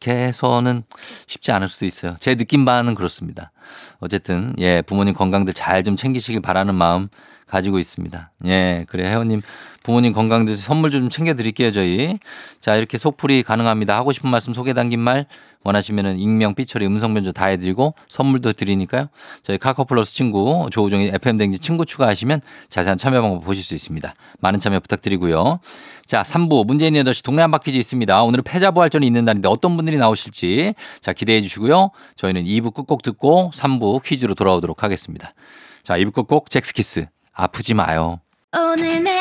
[0.04, 0.84] 이렇게 해서는
[1.26, 2.14] 쉽지 않을 수도 있어요.
[2.20, 3.52] 제 느낌 바는 그렇습니다.
[4.00, 7.08] 어쨌든 예 부모님 건강들 잘 좀 챙기시길 바라는 마음
[7.46, 8.32] 가지고 있습니다.
[8.46, 9.42] 예, 그래 혜원님
[9.82, 12.18] 부모님 건강 좀 선물 좀 챙겨드릴게요 저희.
[12.60, 13.96] 자 이렇게 속풀이 가능합니다.
[13.96, 15.26] 하고 싶은 말씀 소개 담긴 말
[15.64, 19.08] 원하시면은 익명, 삐처리, 음성 변조 다 해드리고 선물도 드리니까요.
[19.42, 24.14] 저희 카카플러스 친구 조우종의 FM 댕지 친구 추가하시면 자세한 참여 방법 보실 수 있습니다.
[24.40, 25.58] 많은 참여 부탁드리고요.
[26.06, 28.22] 자 3부 문재인 8시 동네 한바 퀴즈 있습니다.
[28.22, 31.90] 오늘은 패자부활전이 있는 날인데 어떤 분들이 나오실지 자 기대해 주시고요.
[32.16, 35.34] 저희는 2부 끝곡 듣고 3부 퀴즈로 돌아오도록 하겠습니다.
[35.82, 38.20] 자 2부 끝곡 잭스키스 아프지 마요.
[38.56, 39.20] 오늘 내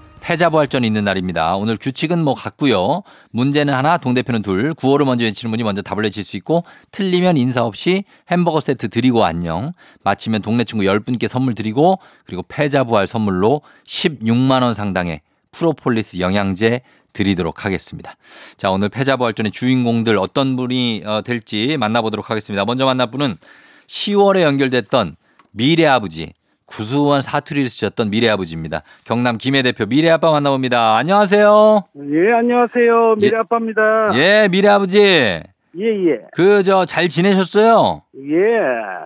[0.21, 1.55] 패자부활전이 있는 날입니다.
[1.55, 3.03] 오늘 규칙은 뭐 같고요.
[3.31, 4.73] 문제는 하나, 동대표는 둘.
[4.73, 9.25] 구호를 먼저 외치는 분이 먼저 답을 내칠 수 있고 틀리면 인사 없이 햄버거 세트 드리고
[9.25, 9.73] 안녕.
[10.03, 16.81] 마치면 동네 친구 10분께 선물 드리고 그리고 패자부활 선물로 16만 원 상당의 프로폴리스 영양제
[17.13, 18.15] 드리도록 하겠습니다.
[18.55, 22.63] 자, 오늘 패자부활전의 주인공들 어떤 분이 어, 될지 만나보도록 하겠습니다.
[22.63, 23.35] 먼저 만날 분은
[23.87, 25.17] 10월에 연결됐던
[25.51, 26.31] 미래 아버지,
[26.75, 28.81] 구수한 사투리를 쓰셨던 미래 아버지입니다.
[29.03, 30.95] 경남 김해 대표 미래 아빠 만나봅니다.
[30.95, 31.83] 안녕하세요.
[31.97, 33.15] 예, 안녕하세요.
[33.17, 33.39] 미래 예.
[33.39, 33.81] 아빠입니다.
[34.15, 34.99] 예, 미래 아버지.
[34.99, 35.43] 예,
[35.85, 36.19] 예.
[36.33, 38.03] 그 저 잘 지내셨어요?
[38.15, 38.37] 예.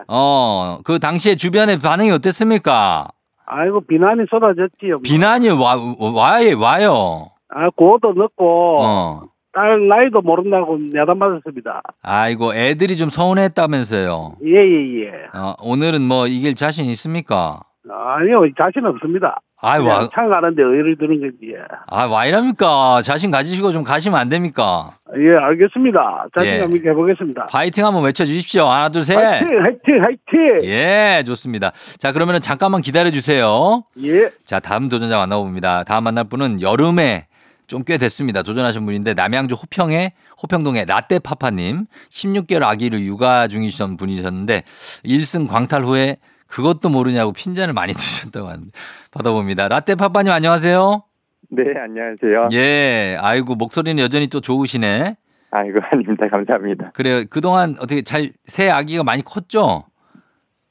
[0.08, 3.08] 어, 그 당시에 주변의 반응이 어땠습니까?
[3.46, 5.00] 아이고, 비난이 쏟아졌지요.
[5.02, 5.76] 비난이 와,
[6.14, 7.26] 와요, 와요.
[7.48, 9.22] 아, 고도 넣고, 어.
[9.56, 11.80] 딸 나이도 모른다고 야단 맞았습니다.
[12.02, 14.36] 아이고, 애들이 좀 서운했다면서요.
[14.44, 15.10] 예, 예, 예.
[15.32, 17.60] 어, 오늘은 뭐 이길 자신 있습니까?
[17.88, 19.40] 아니요, 자신 없습니다.
[19.62, 21.54] 아이, 와, 창 가는데 의를 드는 거지.
[21.54, 21.64] 예.
[21.86, 23.00] 아, 와 이랍니까?
[23.00, 24.90] 자신 가지시고 좀 가시면 안 됩니까?
[25.16, 26.26] 예, 알겠습니다.
[26.36, 26.76] 자신감 예.
[26.76, 27.46] 있게 해보겠습니다.
[27.46, 28.66] 파이팅 한번 외쳐주십시오.
[28.66, 29.16] 하나, 둘, 셋.
[29.16, 30.64] 화이팅, 화이팅, 화이팅!
[30.64, 31.70] 예, 좋습니다.
[31.98, 33.84] 자, 그러면은 잠깐만 기다려 주세요.
[34.04, 34.28] 예.
[34.44, 35.84] 자, 다음 도전자 만나봅니다.
[35.84, 37.28] 다음 만날 분은 여름에
[37.66, 38.42] 좀 꽤 됐습니다.
[38.42, 44.62] 도전하신 분인데 남양주 호평의 호평동의 라떼파파님 16개월 아기를 육아 중이셨던 분이셨는데
[45.04, 46.16] 1승 광탈 후에
[46.48, 48.70] 그것도 모르냐고 핀잔을 많이 드셨다고 하는데
[49.12, 49.68] 받아봅니다.
[49.68, 51.02] 라떼파파님 안녕하세요.
[51.50, 52.48] 네, 안녕하세요.
[52.52, 55.16] 예, 아이고 목소리는 여전히 또 좋으시네.
[55.52, 56.28] 아이고, 아닙니다.
[56.28, 56.90] 감사합니다.
[56.92, 57.22] 그래요.
[57.30, 59.84] 그동안 어떻게 잘 새 아기가 많이 컸죠?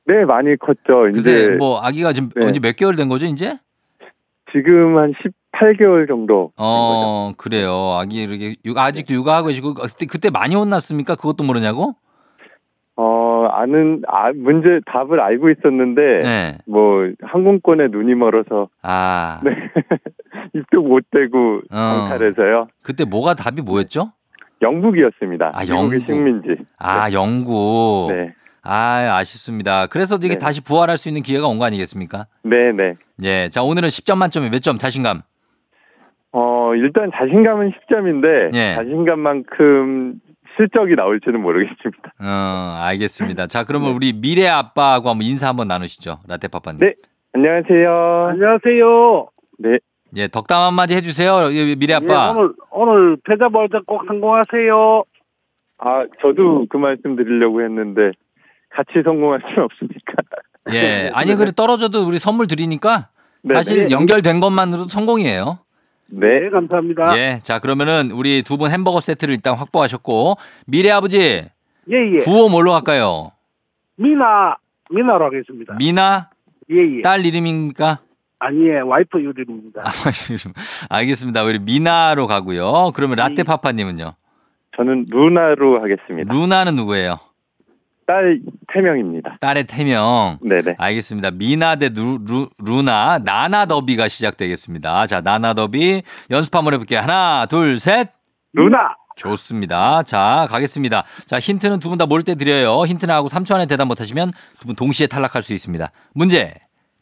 [0.06, 1.08] 네, 많이 컸죠.
[1.18, 2.46] 이제 뭐 아기가 지금 네.
[2.46, 3.58] 언제 몇 개월 된 거죠, 이제?
[4.52, 5.14] 지금 한
[5.60, 6.52] 18개월 정도.
[6.58, 7.98] 어, 그래요.
[8.00, 11.16] 아기 이렇게 육- 아직도 육아하고 계시고 그때 그때 많이 혼났습니까?
[11.16, 11.96] 그것도 모르냐고?
[12.98, 16.58] 어, 아는, 아, 문제, 답을 알고 있었는데, 네.
[16.66, 19.52] 뭐, 항공권에 눈이 멀어서, 아, 네.
[20.54, 21.76] 입도 못 대고, 어.
[22.08, 22.68] 강탈해서요.
[22.82, 24.14] 그때 뭐가 답이 뭐였죠?
[24.62, 25.52] 영국이었습니다.
[25.54, 26.06] 아, 영국.
[26.06, 26.56] 식민지.
[26.80, 28.14] 아, 영국.
[28.14, 28.34] 네.
[28.64, 29.88] 아, 아쉽습니다.
[29.88, 30.38] 그래서 이게 네.
[30.40, 32.28] 다시 부활할 수 있는 기회가 온 거 아니겠습니까?
[32.44, 32.94] 네, 네.
[33.24, 33.50] 예.
[33.50, 35.22] 자, 오늘은 10점 만점에 몇 점 자신감?
[36.38, 38.76] 어, 일단 자신감은 10점인데, 예.
[38.76, 40.16] 자신감만큼
[40.58, 42.12] 실적이 나올지는 모르겠습니다.
[42.22, 43.48] 어, 알겠습니다.
[43.48, 46.18] 자, 그러면 우리 미래 아빠하고 한번 인사 한번 나누시죠.
[46.28, 46.80] 라떼파파님.
[46.80, 46.94] 네.
[47.32, 48.28] 안녕하세요.
[48.32, 49.28] 안녕하세요.
[49.60, 49.78] 네.
[50.18, 51.54] 예, 덕담 한마디 해주세요.
[51.54, 52.34] 예, 미래 아빠.
[52.36, 55.04] 예, 오늘, 오늘 패자벌전 꼭 성공하세요.
[55.78, 58.12] 아, 저도 그 말씀 드리려고 했는데
[58.72, 60.14] 같이 성공할 수는 없으니까.
[60.74, 61.12] 예.
[61.14, 63.08] 아니, 그래 떨어져도 우리 선물 드리니까
[63.42, 63.92] 네, 사실 네.
[63.92, 65.60] 연결된 것만으로도 성공이에요.
[66.08, 66.40] 네.
[66.42, 67.18] 네, 감사합니다.
[67.18, 67.40] 예.
[67.42, 70.36] 자, 그러면은 우리 두 분 햄버거 세트를 일단 확보하셨고
[70.68, 72.18] 미래 아버지 예, 예.
[72.24, 73.32] 구호 뭘로 할까요?
[73.98, 74.56] 미나,
[74.92, 75.76] 미나로 하겠습니다.
[75.78, 76.30] 미나
[76.72, 77.02] 예, 예.
[77.02, 78.00] 딸 이름입니까?
[78.40, 78.88] 아니에요.
[78.88, 79.82] 와이프 이름입니다.
[79.82, 79.92] 아,
[80.30, 80.54] 이름.
[80.90, 81.44] 알겠습니다.
[81.44, 82.92] 우리 미나로 가고요.
[82.96, 83.44] 그러면 라떼 예.
[83.44, 84.14] 파파님은요?
[84.78, 86.34] 저는 루나로 하겠습니다.
[86.34, 87.18] 루나는 누구예요?
[88.08, 88.40] 딸
[88.72, 89.38] 태명입니다.
[89.42, 90.38] 딸의 태명.
[90.42, 90.76] 네네.
[90.78, 91.32] 알겠습니다.
[91.32, 95.08] 미나 대 루, 루, 루나, 나나 더비가 시작되겠습니다.
[95.08, 97.00] 자, 나나 더비 연습 한번 해볼게요.
[97.00, 98.10] 하나, 둘, 셋.
[98.54, 98.96] 루나.
[99.16, 100.04] 좋습니다.
[100.04, 101.04] 자, 가겠습니다.
[101.26, 102.84] 자, 힌트는 두 분 다 모를 때 드려요.
[102.86, 105.90] 힌트 나가고 3초 안에 대답 못하시면 두 분 동시에 탈락할 수 있습니다.
[106.14, 106.54] 문제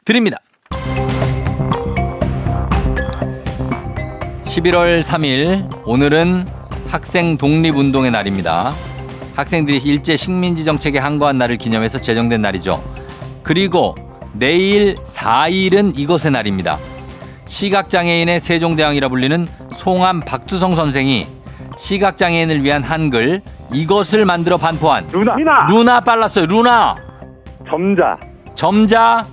[0.06, 0.38] 드립니다.
[4.46, 6.46] 11월 3일 오늘은
[6.88, 8.74] 학생 독립운동의 날입니다.
[9.36, 12.84] 학생들이 일제 식민지 정책에 항거한 날을 기념해서 제정된 날이죠.
[13.42, 13.96] 그리고
[14.34, 16.78] 내일 4일은 이것의 날입니다.
[17.46, 21.28] 시각장애인의 세종대왕이라 불리는 송암 박두성 선생이
[21.78, 25.36] 시각장애인을 위한 한글 이것을 만들어 반포한 누나.
[25.36, 25.66] 미나.
[25.68, 26.46] 루나 빨랐어요.
[26.46, 26.96] 루나.
[27.70, 28.18] 점자.
[28.56, 29.26] 점자.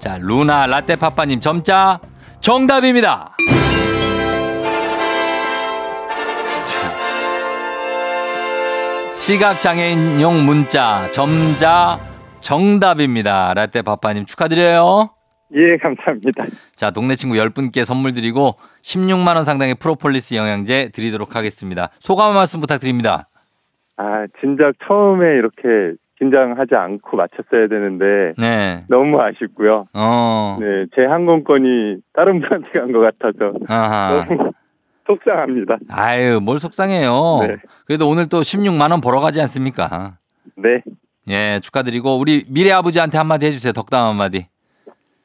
[0.00, 2.00] 자, 루나 라떼파파님 점자
[2.40, 3.34] 정답입니다.
[9.26, 11.98] 시각장애인용 문자 점자
[12.42, 13.54] 정답입니다.
[13.54, 15.08] 라떼파파님 축하드려요.
[15.54, 16.44] 예, 감사합니다.
[16.76, 21.88] 자, 동네 친구 10분께 선물 드리고 16만 원 상당의 프로폴리스 영양제 드리도록 하겠습니다.
[22.00, 23.28] 소감 한 말씀 부탁드립니다.
[23.96, 28.84] 아, 진작 처음에 이렇게 긴장하지 않고 맞췄어야 되는데 네.
[28.90, 29.86] 너무 아쉽고요.
[29.94, 30.58] 어.
[30.60, 34.26] 네, 제 항공권이 다른 분한테 간 것 같아서 아하.
[34.28, 34.50] 너무
[35.06, 35.78] 속상합니다.
[35.90, 37.38] 아유, 뭘 속상해요.
[37.46, 37.56] 네.
[37.86, 40.16] 그래도 오늘 또 16만 원 벌어 가지 않습니까?
[40.56, 40.82] 네.
[41.28, 43.72] 예, 축하드리고 우리 미래 아버지한테 한마디 해 주세요.
[43.72, 44.46] 덕담 한마디.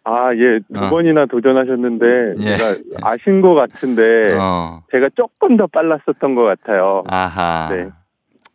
[0.05, 0.89] 아, 예, 두 어.
[0.89, 2.05] 번이나 도전하셨는데
[2.39, 2.57] 예.
[2.57, 4.83] 제가 아신 것 같은데 어.
[4.91, 7.03] 제가 조금 더 빨랐었던 것 같아요.
[7.07, 7.69] 아하.
[7.71, 7.89] 네.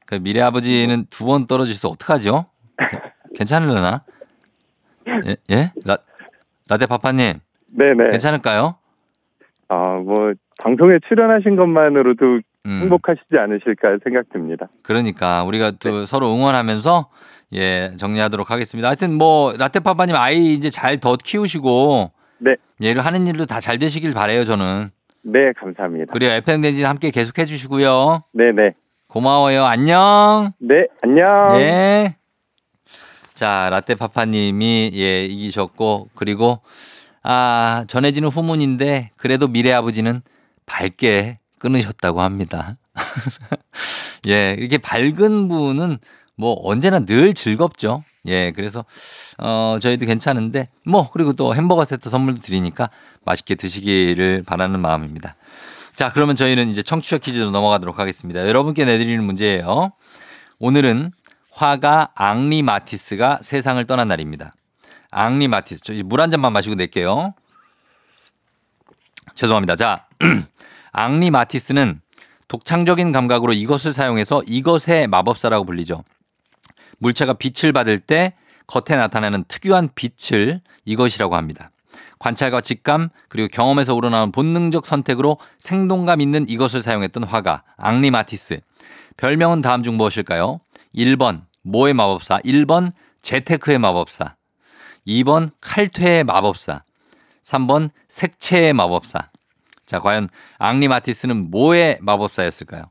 [0.07, 2.47] 그 미래 아버지는 두 번 떨어지셔서 어떡하죠?
[3.37, 4.05] 괜찮으려나?
[5.27, 5.37] 예?
[5.51, 5.73] 예?
[5.85, 5.99] 라,
[6.69, 7.39] 라떼 파파님.
[7.69, 8.11] 네네.
[8.11, 8.77] 괜찮을까요?
[9.69, 12.81] 아, 뭐 방송에 출연하신 것만으로도 음.
[12.83, 14.69] 행복하시지 않으실까 생각됩니다.
[14.83, 16.07] 그러니까 우리가 또 네.
[16.07, 17.09] 서로 응원하면서
[17.55, 18.89] 예, 정리하도록 하겠습니다.
[18.89, 22.57] 하여튼 뭐 라떼 파파님 아이 이제 잘 더 키우시고 네.
[22.83, 24.89] 예, 하는 일도 다 잘 되시길 바래요, 저는.
[25.23, 26.13] 네, 감사합니다.
[26.13, 28.21] 그리고 FM 댕진 함께 계속 해 주시고요.
[28.33, 28.75] 네네.
[29.09, 29.65] 고마워요.
[29.65, 30.53] 안녕.
[30.59, 31.57] 네, 안녕.
[31.61, 32.17] 예.
[33.35, 36.61] 자, 라떼 파파님이 예, 이기셨고 그리고
[37.23, 40.21] 아, 전해지는 후문인데 그래도 미래 아버지는
[40.67, 42.77] 밝게 끊으셨다고 합니다.
[44.29, 45.99] 예, 이렇게 밝은 분은
[46.37, 48.03] 뭐 언제나 늘 즐겁죠.
[48.27, 48.85] 예, 그래서
[49.39, 52.89] 어, 저희도 괜찮은데 뭐 그리고 또 햄버거 세트 선물도 드리니까
[53.25, 55.35] 맛있게 드시기를 바라는 마음입니다.
[55.95, 58.47] 자, 그러면 저희는 이제 청취자 퀴즈로 넘어가도록 하겠습니다.
[58.49, 59.93] 여러분께 내드리는 문제예요.
[60.59, 61.13] 오늘은
[61.53, 64.55] 화가 앙리 마티스가 세상을 떠난 날입니다.
[65.13, 65.93] 앙리 마티스.
[66.05, 67.35] 물 한 잔만 마시고 낼게요.
[69.37, 69.77] 죄송합니다.
[69.77, 70.09] 자,
[70.95, 72.01] 앙리 마티스는
[72.49, 76.05] 독창적인 감각으로 이것을 사용해서 이것의 마법사라고 불리죠.
[76.99, 78.35] 물체가 빛을 받을 때
[78.69, 81.71] 겉에 나타나는 특유한 빛을 이것이라고 합니다.
[82.21, 88.61] 관찰과 직감 그리고 경험에서 우러나온 본능적 선택으로 생동감 있는 이것을 사용했던 화가 앙리 마티스.
[89.17, 90.61] 별명은 다음 중 무엇일까요?
[90.95, 92.93] 1번 모의 마법사, 1번
[93.23, 94.37] 재테크의 마법사,
[95.07, 96.85] 2번 칼퇴의 마법사,
[97.43, 99.29] 3번 색채의 마법사.
[99.87, 100.29] 자, 과연
[100.59, 102.85] 앙리 마티스는 뭐의 마법사였을까요?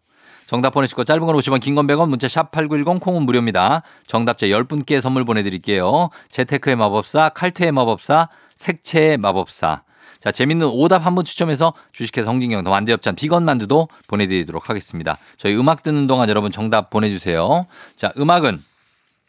[0.45, 3.81] 정답 보내실 거 짧은 건 50원, 긴 건 100원, 문자 샵 8910, 콩은 무료입니다.
[4.05, 6.09] 정답자 10분께 선물 보내드릴게요.
[6.29, 9.83] 재테크의 마법사, 칼퇴의 마법사, 색채의 마법사.
[10.19, 15.17] 자, 재밌는 오답 한 분 추첨해서 주식회사 홍진경 더만두 협찬 비건 만두도 보내드리도록 하겠습니다.
[15.37, 17.65] 저희 음악 듣는 동안 여러분 정답 보내주세요.
[17.97, 18.57] 자, 음악은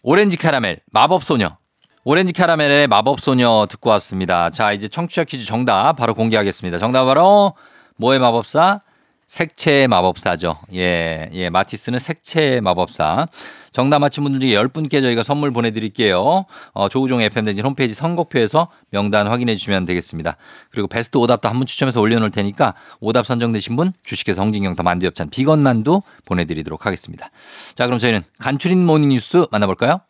[0.02, 1.56] 오렌지 캐러멜, 마법소녀.
[2.04, 4.50] 오렌지 캐러멜의 마법소녀 듣고 왔습니다.
[4.50, 6.76] 자, 이제 청취자 퀴즈 정답 바로 공개하겠습니다.
[6.78, 7.54] 정답 바로
[7.96, 8.80] 뭐의 마법사?
[9.26, 10.58] 색채의 마법사죠.
[10.74, 13.26] 예, 예, 마티스는 색채의 마법사.
[13.72, 16.44] 정답 맞힌 분들 중에 10분께 저희가 선물 보내드릴게요.
[16.74, 20.36] 어, 조우종 FM대행진 홈페이지 선곡표에서 명단 확인해 주시면 되겠습니다.
[20.70, 25.30] 그리고 베스트 오답도 한 분 추첨해서 올려놓을 테니까 오답 선정되신 분 주식회사 홍진경 더만두 협찬
[25.30, 27.30] 비건 만두 보내드리도록 하겠습니다.
[27.74, 30.00] 자, 그럼 저희는 간추린 모닝 뉴스 만나볼까요?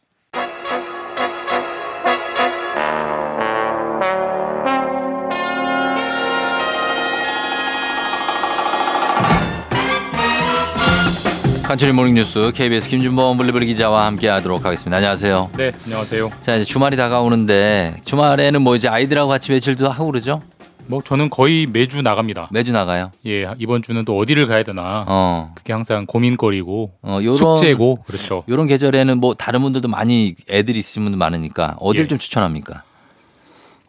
[11.64, 14.98] 간추린 모닝 뉴스 KBS 김준범 블리블리 기자와 함께 하도록 하겠습니다.
[14.98, 15.50] 안녕하세요.
[15.56, 16.30] 네, 안녕하세요.
[16.42, 20.42] 자, 이제 주말이 다가오는데 주말에는 뭐 이제 아이들하고 같이 외출도 하고 그러죠?
[20.86, 22.48] 뭐 저는 거의 매주 나갑니다.
[22.52, 23.12] 매주 나가요.
[23.26, 25.04] 예, 이번 주는 또 어디를 가야 되나.
[25.08, 25.52] 어.
[25.54, 28.44] 그게 항상 고민거리고 어, 요런 숙제고 그렇죠.
[28.46, 32.06] 요런 계절에는 뭐 다른 분들도 많이 애들 있으신 분들 많으니까 어딜 예.
[32.08, 32.82] 좀 추천합니까?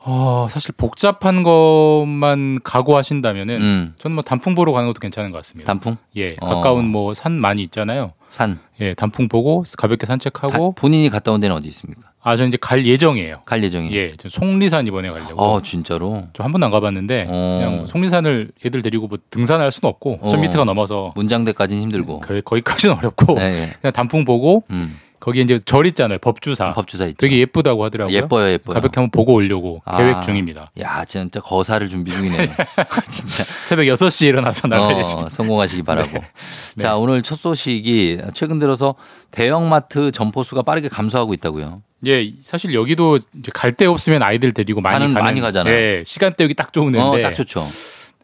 [0.08, 3.94] 어, 사실 복잡한 것만 각오하신다면은 음.
[3.98, 5.68] 저는 뭐 단풍 보러 가는 것도 괜찮은 것 같습니다.
[5.68, 5.98] 단풍?
[6.16, 6.48] 예, 어.
[6.56, 8.14] 가까운 뭐산 많이 있잖아요.
[8.30, 8.60] 산.
[8.82, 12.10] 예, 단풍 보고 가볍게 산책하고 본인이 갔다 온 데는 어디 있습니까?
[12.22, 13.42] 아, 저 이제 갈 예정이에요.
[13.46, 13.96] 갈 예정이에요.
[13.96, 15.42] 예, 저 송리산 이번에 가려고.
[15.42, 16.24] 어, 진짜로?
[16.34, 17.60] 저 한 번도 안 가봤는데 어.
[17.64, 20.28] 그냥 송리산을 애들 데리고 뭐 등산할 수는 없고 어.
[20.28, 22.20] 1000m가 넘어서 문장대까지는 힘들고.
[22.22, 25.00] 거의, 거기까지는 어렵고 네, 그냥 단풍 보고 음.
[25.26, 26.20] 거기 이제 절 있잖아요.
[26.20, 26.74] 법주사.
[26.74, 27.18] 법주사 있죠.
[27.18, 28.16] 되게 예쁘다고 하더라고요.
[28.16, 28.76] 예뻐요, 예뻐요.
[28.76, 29.98] 가볍게 한번 보고 오려고 아.
[29.98, 30.70] 계획 중입니다.
[30.80, 32.48] 야, 진짜 거사를 준비 중이네요.
[33.10, 33.44] 진짜.
[33.64, 35.16] 새벽 6시에 일어나서 나가야지.
[35.16, 36.12] 어, 성공하시기 바라고.
[36.78, 36.84] 네.
[36.84, 38.94] 자, 오늘 첫 소식이 최근 들어서
[39.32, 41.82] 대형마트 점포 수가 빠르게 감소하고 있다고요.
[42.06, 45.74] 예, 사실 여기도 이제 갈데 없으면 아이들 데리고 많이 가는- 많이 가잖아요.
[45.74, 47.20] 예, 시간대 여기 딱 좋은 데인데.
[47.20, 47.66] 어, 딱 좋죠.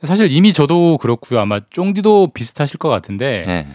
[0.04, 1.39] 사실 이미 저도 그렇고요.
[1.39, 3.68] 아마 쫑디도 비슷하실 것 같은데 네.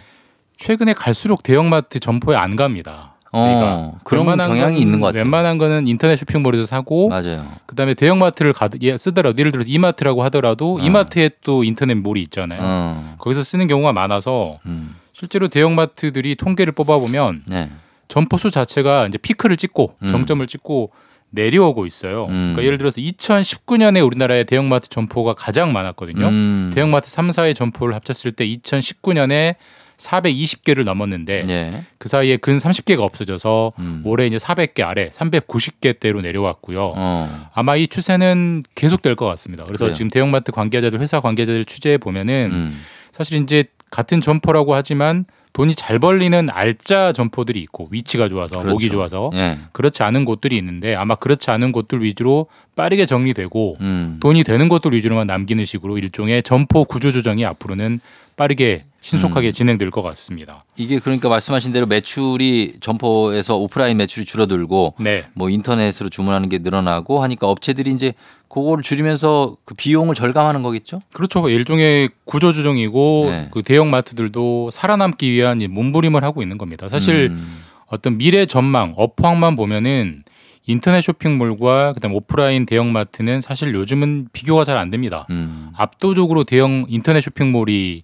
[0.59, 3.16] 최근에 갈수록 대형마트 점포에 안 갑니다.
[3.33, 5.23] 어, 그런 웬만한 경향이 건- 있는 것 같아요.
[5.23, 7.47] 웬만한 거는 인터넷 쇼핑몰에서 사고 맞아요.
[7.67, 12.61] 그다음에 대형마트를 가 예, 쓰더라도 예를 들어서 이마트라고 하더라도 이마트에 또 인터넷 몰이 있잖아요.
[12.63, 13.15] 어.
[13.19, 14.95] 거기서 쓰는 경우가 많아서 음.
[15.13, 17.71] 실제로 대형마트들이 통계를 뽑아 보면 네.
[18.09, 20.09] 점포 수 자체가 이제 피크를 찍고 음.
[20.09, 20.93] 정점을 찍고
[21.31, 22.25] 내려오고 있어요.
[22.27, 22.53] 음.
[22.55, 26.27] 그러니까 예를 들어서 2019년에 우리나라의 대형마트 점포가 가장 많았거든요.
[26.29, 26.71] 음.
[26.73, 29.57] 대형마트 3, 4의 점포를 합쳤을 때 2019년에
[29.99, 31.85] 420개를 넘었는데 네.
[31.99, 34.03] 그 사이에 근 30개가 없어져서 음.
[34.05, 36.93] 올해 이제 400개 아래 390개대로 내려왔고요.
[36.97, 37.49] 어.
[37.55, 39.65] 아마 이 추세는 계속될 것 같습니다.
[39.65, 39.95] 그래서 그래요.
[39.95, 42.83] 지금 대형마트 관계자들 회사 관계자들 취재해 보면은 음.
[43.13, 45.25] 사실 이제 같은 점포라고 하지만
[45.57, 48.73] 돈이 잘 벌리는 알짜 점포들이 있고 위치가 좋아서 그렇죠.
[48.75, 49.57] 목이 좋아서 예.
[49.73, 54.19] 그렇지 않은 곳들이 있는데 아마 그렇지 않은 곳들 위주로 빠르게 정리되고 음.
[54.21, 58.01] 돈이 되는 곳들 위주로만 남기는 식으로 일종의 점포 구조 조정이 앞으로는
[58.37, 58.91] 빠르게 음.
[59.01, 60.65] 신속하게 진행될 것 같습니다.
[60.77, 65.25] 이게 그러니까 말씀하신 대로 매출이 점포에서 오프라인 매출이 줄어들고 네.
[65.33, 68.13] 뭐 인터넷으로 주문하는 게 늘어나고 하니까 업체들이 이제
[68.49, 71.01] 그거를 줄이면서 그 비용을 절감하는 거겠죠?
[71.13, 71.49] 그렇죠.
[71.49, 73.49] 일종의 구조 조정이고 네.
[73.51, 76.89] 그 대형 마트들도 살아남기 위한 이 몸부림을 하고 있는 겁니다.
[76.89, 77.63] 사실 음.
[77.87, 80.23] 어떤 미래 전망, 업황만 보면은
[80.67, 85.27] 인터넷 쇼핑몰과 그다음 오프라인 대형 마트는 사실 요즘은 비교가 잘 안 됩니다.
[85.31, 85.71] 음.
[85.77, 88.03] 압도적으로 대형 인터넷 쇼핑몰이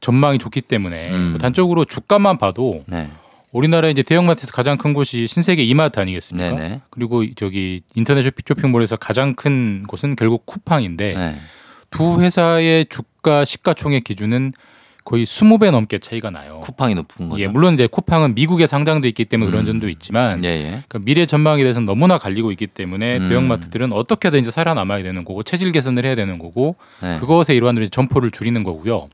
[0.00, 1.30] 전망이 좋기 때문에 음.
[1.30, 3.08] 뭐 단적으로 주가만 봐도 네.
[3.52, 6.52] 우리나라 이제 대형마트에서 가장 큰 곳이 신세계 이마트 아니겠습니까?
[6.56, 6.80] 네네.
[6.90, 11.36] 그리고 저기 인터넷 쇼핑- 쇼핑몰에서 가장 큰 곳은 결국 쿠팡인데 네.
[11.90, 14.52] 두 회사의 주가 시가총액 기준은
[15.04, 16.60] 거의 20배 넘게 차이가 나요.
[16.62, 17.42] 쿠팡이 높은 거죠.
[17.42, 19.66] 예, 물론 이제 쿠팡은 미국에 상장돼 있기 때문에 그런 음.
[19.66, 20.64] 점도 있지만 예, 예.
[20.88, 23.28] 그러니까 미래 전망에 대해서는 너무나 갈리고 있기 때문에 음.
[23.28, 27.18] 대형마트들은 어떻게든 이제 살아남아야 되는 거고 체질 개선을 해야 되는 거고 네.
[27.18, 29.08] 그것의 일환으로 이제 점포를 줄이는 거고요.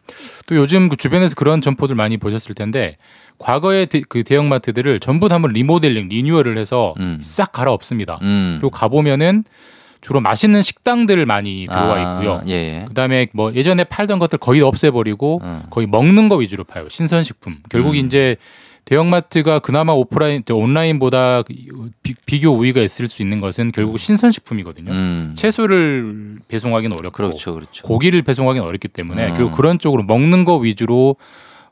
[0.47, 2.97] 또 요즘 그 주변에서 그런 점포들 많이 보셨을 텐데
[3.39, 7.19] 과거의 대- 그 대형마트들을 전부 다 한번 리모델링, 리뉴얼을 해서 음.
[7.23, 8.19] 싹 갈아엎습니다.
[8.23, 8.57] 음.
[8.59, 9.45] 그리고 가보면은
[10.01, 12.43] 주로 맛있는 식당들 많이 들어와 아, 있고요.
[12.47, 12.85] 예, 예.
[12.87, 15.63] 그다음에 뭐 예전에 팔던 것들 거의 없애버리고 음.
[15.71, 16.89] 거의 먹는 거 위주로 파요.
[16.89, 17.59] 신선식품.
[17.69, 17.95] 결국 음.
[17.97, 18.37] 이제
[18.85, 21.43] 대형마트가 그나마 오프라인, 온라인보다
[22.03, 24.91] 비, 비교 우위가 있을 수 있는 것은 결국 신선식품이거든요.
[24.91, 25.33] 음.
[25.35, 27.87] 채소를 배송하기는 어렵고 그렇죠, 그렇죠.
[27.87, 29.37] 고기를 배송하기는 어렵기 때문에 음.
[29.37, 31.17] 결국 그런 쪽으로 먹는 거 위주로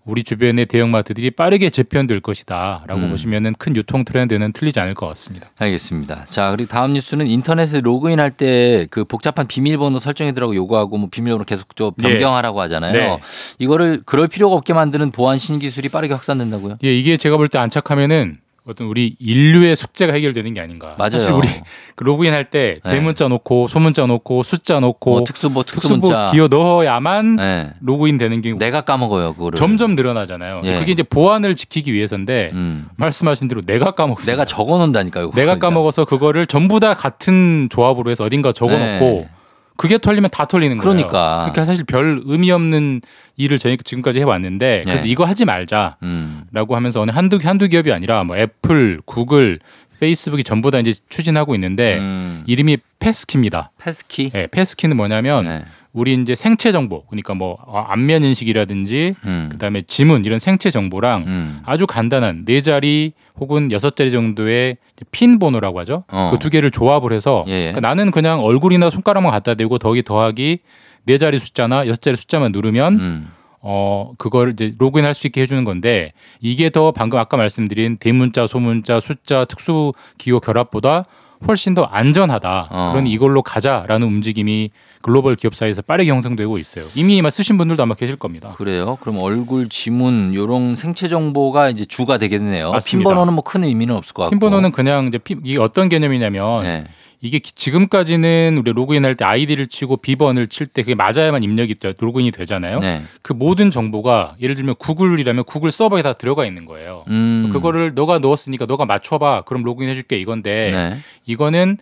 [0.07, 3.11] 우리 주변의 대형마트들이 빠르게 재편될 것이다라고 음.
[3.11, 5.51] 보시면은 큰 유통 트렌드는 틀리지 않을 것 같습니다.
[5.59, 6.27] 알겠습니다.
[6.29, 11.75] 자, 그리고 다음 뉴스는 인터넷에 로그인할 때 그 복잡한 비밀번호 설정해두라고 요구하고 뭐 비밀번호 계속
[11.77, 12.93] 저 변경하라고 하잖아요.
[12.93, 13.19] 네.
[13.59, 16.79] 이거를 그럴 필요가 없게 만드는 보안 신기술이 빠르게 확산된다고요?
[16.85, 18.37] 예, 이게 제가 볼 때 안착하면
[18.69, 20.97] 어떤 우리 인류의 숙제가 해결되는 게 아닌가.
[20.99, 21.11] 맞아요.
[21.13, 21.49] 사실 우리
[21.95, 22.91] 그 로그인 할때 네.
[22.91, 26.09] 대문자 놓고 소문자 놓고 숫자 놓고 뭐 특수보 특수보.
[26.33, 27.71] 기어 넣어야만 네.
[27.81, 29.57] 로그인 되는 게 내가 까먹어요, 그거를.
[29.57, 30.63] 점점 늘어나잖아요.
[30.65, 30.79] 예.
[30.81, 32.89] 그게 이제 보안을 지키기 위해서인데 음.
[32.97, 34.33] 말씀하신 대로 내가 까먹습니다.
[34.33, 35.31] 내가 적어 놓는다니까요.
[35.37, 39.29] 내가 까먹어서 그거를 전부 다 같은 조합으로 해서 어딘가 적어놓고 네.
[39.77, 40.83] 그게 털리면 다 털리는 거예요.
[40.83, 41.51] 그러니까.
[41.51, 43.01] 그러니까 사실 별 의미 없는
[43.37, 45.09] 일을 저희 지금까지 해왔는데 그래서 네.
[45.09, 45.97] 이거 하지 말자.
[46.03, 46.45] 음.
[46.53, 49.59] 라고 하면서 어느 한두 한두 기업이 아니라 뭐 애플, 구글,
[50.01, 52.43] 페이스북이 전부 다 이제 추진하고 있는데 음.
[52.47, 53.71] 이름이 패스키입니다.
[53.79, 54.31] 패스키?
[54.31, 55.65] 네, 패스키는 뭐냐면 네.
[55.97, 59.49] 우리 이제 생체 정보, 그러니까 뭐 어, 안면 인식이라든지 음.
[59.51, 61.63] 그다음에 지문 이런 생체 정보랑 음.
[61.65, 64.77] 아주 간단한 네 자리 혹은 여섯 자리 정도의
[65.11, 66.05] 핀 번호라고 하죠.
[66.13, 66.29] 어.
[66.33, 67.59] 그두 개를 조합을 해서 예, 예.
[67.73, 70.59] 그러니까 나는 그냥 얼굴이나 손가락만 갖다 대고 더하기 더하기
[71.07, 73.33] 네 자리 숫자나 여섯 자리 숫자만 누르면 음.
[73.63, 79.01] 어 그걸 이제 로그인할 수 있게 해주는 건데 이게 더 방금 아까 말씀드린 대문자, 소문자,
[79.01, 81.07] 숫자, 특수 기호 결합보다
[81.47, 82.69] 훨씬 더 안전하다.
[82.71, 82.91] 어.
[82.93, 84.71] 그러니 이걸로 가자라는 움직임이
[85.03, 86.85] 글로벌 기업 사이에서 빠르게 형성되고 있어요.
[86.95, 88.53] 이미 아마 쓰신 분들도 아마 계실 겁니다.
[88.57, 88.97] 그래요.
[89.01, 92.73] 그럼 얼굴, 지문 요런 생체 정보가 이제 주가 되겠네요.
[92.73, 93.09] 맞습니다.
[93.11, 94.31] 핀 번호는 뭐 큰 의미는 없을 것 같고.
[94.31, 96.85] 핀 번호는 그냥 이제 피- 이게 어떤 개념이냐면 네.
[97.21, 101.95] 이게 기- 지금까지는 우리 로그인할 때 아이디를 치고 비번을 칠 때 그게 맞아야만 입력이 돼,
[101.99, 102.81] 로그인이 되잖아요.
[102.81, 103.03] 네.
[103.23, 107.05] 그 모든 정보가 예를 들면 구글이라면 구글 서버에 다 들어가 있는 거예요.
[107.09, 107.51] 음.
[107.53, 109.43] 그거를 너가 넣었으니까 너가 맞춰봐.
[109.47, 110.97] 그럼 로그인 해줄게 이건데 네.
[111.25, 111.79] 이거는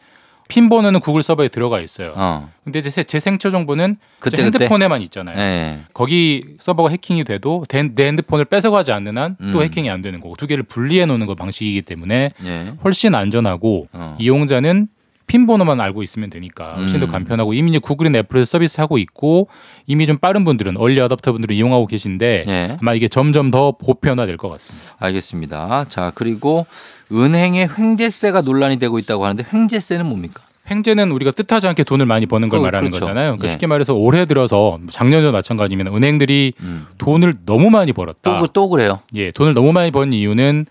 [0.46, 2.12] 핀 번호는 구글 서버에 들어가 있어요.
[2.16, 2.50] 어.
[2.64, 5.36] 근데 이제 제- 제 생체 정보는 그때, 제 핸드폰에만 있잖아요.
[5.36, 5.80] 네.
[5.94, 9.62] 거기 서버가 해킹이 돼도 대- 내 핸드폰을 뺏어가지 않는 한 또 음.
[9.62, 12.72] 해킹이 안 되는 거고 두 개를 분리해 놓는 거 방식이기 때문에 예.
[12.84, 14.16] 훨씬 안전하고 어.
[14.20, 14.88] 이용자는
[15.26, 17.10] 핀 번호만 알고 있으면 되니까 훨씬 더 음.
[17.10, 19.48] 간편하고 이미 구글이나 애플에서 서비스 하고 있고
[19.86, 22.76] 이미 좀 빠른 분들은 얼리 어답터 분들은 이용하고 계신데 예.
[22.80, 24.94] 아마 이게 점점 더 보편화될 것 같습니다.
[24.98, 25.86] 알겠습니다.
[25.88, 26.66] 자, 그리고
[27.10, 30.42] 은행의 횡재세가 논란이 되고 있다고 하는데 횡재세는 뭡니까?
[30.70, 33.06] 횡재는 우리가 뜻하지 않게 돈을 많이 버는 걸 어, 말하는 그렇죠.
[33.06, 33.32] 거잖아요.
[33.32, 33.50] 그러니까 예.
[33.52, 36.86] 쉽게 말해서 올해 들어서 작년에도 마찬가지면 은행들이 음.
[36.98, 38.40] 돈을 너무 많이 벌었다.
[38.40, 39.00] 또, 또 그래요.
[39.14, 40.66] 예, 돈을 너무 많이 번 이유는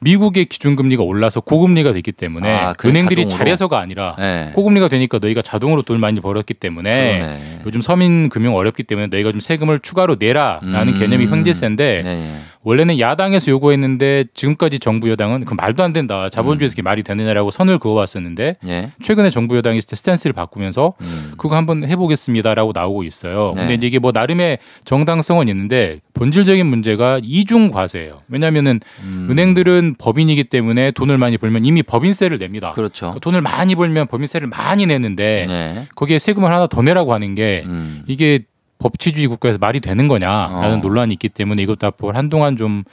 [0.00, 3.28] 미국의 기준금리가 올라서 고금리가 됐기 때문에 아, 은행들이 자동으로?
[3.28, 4.50] 잘해서가 아니라 네.
[4.54, 7.60] 고금리가 되니까 너희가 자동으로 돈을 많이 벌었기 때문에 그러네.
[7.66, 10.98] 요즘 서민 금융 어렵기 때문에 너희가 좀 세금을 추가로 내라라는 음.
[10.98, 12.40] 개념이 횡재세인데 네, 네.
[12.66, 17.78] 원래는 야당에서 요구했는데 지금까지 정부 여당은 그 말도 안 된다 자본주의에서 그게 말이 되느냐라고 선을
[17.78, 18.90] 그어왔었는데 예.
[19.00, 21.32] 최근에 정부 여당이 스탠스를 바꾸면서 음.
[21.38, 23.52] 그거 한번 해보겠습니다라고 나오고 있어요.
[23.54, 23.68] 네.
[23.68, 28.22] 근데 이게 뭐 나름의 정당성은 있는데 본질적인 문제가 이중 과세예요.
[28.26, 29.28] 왜냐하면은 음.
[29.30, 32.70] 은행들은 법인이기 때문에 돈을 많이 벌면 이미 법인세를 냅니다.
[32.70, 33.14] 그렇죠.
[33.22, 35.86] 돈을 많이 벌면 법인세를 많이 내는데 네.
[35.94, 38.02] 거기에 세금을 하나 더 내라고 하는 게 음.
[38.08, 38.40] 이게
[38.78, 40.80] 법치주의 국가에서 말이 되는 거냐라는 어.
[40.82, 42.84] 논란이 있기 때문에 이것도 앞으로 한동안 좀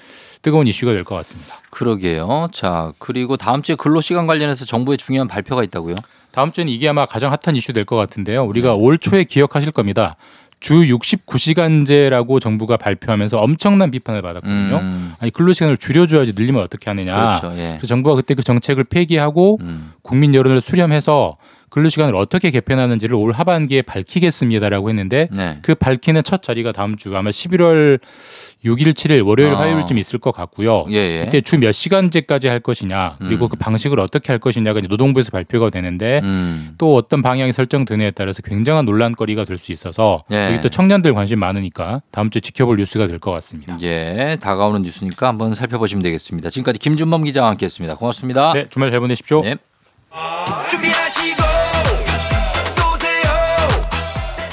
[0.42, 1.56] 뜨거운 이슈가 될 것 같습니다.
[1.72, 2.48] 그러게요.
[2.52, 5.96] 자, 그리고 다음 주에 근로 시간 관련해서 정부의 중요한 발표가 있다고요?
[6.32, 8.42] 다음 주에는 이게 아마 가장 핫한 이슈 될 것 같은데요.
[8.44, 8.48] 네.
[8.48, 10.16] 우리가 올 초에 기억하실 겁니다.
[10.60, 14.78] 주 69시간제라고 정부가 발표하면서 엄청난 비판을 받았거든요.
[14.78, 15.14] 음.
[15.20, 17.40] 아니 근로시간을 줄여줘야지 늘리면 어떻게 하느냐.
[17.40, 17.58] 그렇죠.
[17.60, 17.80] 예.
[17.86, 19.92] 정부가 그때 그 정책을 폐기하고 음.
[20.02, 21.36] 국민 여론을 수렴해서
[21.74, 25.58] 근로 시간을 어떻게 개편하는지를 올 하반기에 밝히겠습니다라고 했는데 네.
[25.64, 28.00] 그 밝히는 첫 자리가 다음 주 아마 11월
[28.64, 29.60] 6일, 7일 월요일, 아.
[29.62, 30.86] 화요일쯤 있을 것 같고요.
[30.92, 31.26] 예, 예.
[31.26, 33.50] 그때 주 몇 시간제까지 할 것이냐 그리고 음.
[33.50, 36.76] 그 방식을 어떻게 할 것이냐가 이제 노동부에서 발표가 되는데 음.
[36.78, 40.52] 또 어떤 방향이 설정되느냐에 따라서 굉장한 논란거리가 될 수 있어서 예.
[40.52, 43.78] 여기 또 청년들 관심 많으니까 다음 주에 지켜볼 뉴스가 될 것 같습니다.
[43.82, 46.52] 예, 다가오는 뉴스니까 한번 살펴보시면 되겠습니다.
[46.52, 47.96] 지금까지 김준범 기자와 함께했습니다.
[47.96, 48.54] 고맙습니다.
[48.54, 49.42] 네, 주말 잘 보내십시오.
[49.42, 49.56] 네.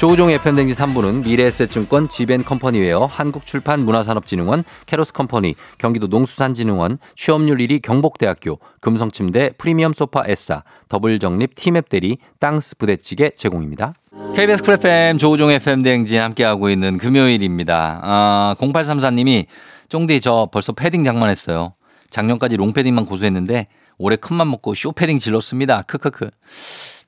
[0.01, 10.23] 조우종 FM대행진 3부는 미래에셋증권 지벤컴퍼니웨어 한국출판문화산업진흥원 캐로스컴퍼니 경기도 농수산진흥원 취업률 1위 경복대학교 금성침대 프리미엄 소파
[10.27, 13.93] 에싸 더블정립 티맵대리 땅스 부대찌개 제공입니다.
[14.37, 18.01] KBS 쿨 FM 조우종 FM대행진 함께하고 있는 금요일입니다.
[18.03, 19.45] 아, 0834님이
[19.91, 21.75] 쫑디 저 벌써 패딩 장만했어요.
[22.09, 23.67] 작년까지 롱패딩만 고수했는데
[23.99, 25.83] 올해 큰맘 먹고 숏패딩 질렀습니다.
[25.83, 26.31] 크크크.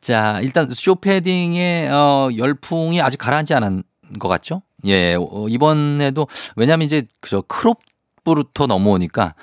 [0.03, 3.85] 자, 일단 쇼패딩의 어, 열풍이 아직 가라앉지 않은
[4.19, 4.63] 것 같죠?
[4.85, 6.27] 예, 어, 이번에도
[6.57, 9.35] 왜냐하면 이제 그저 크롭부터 넘어오니까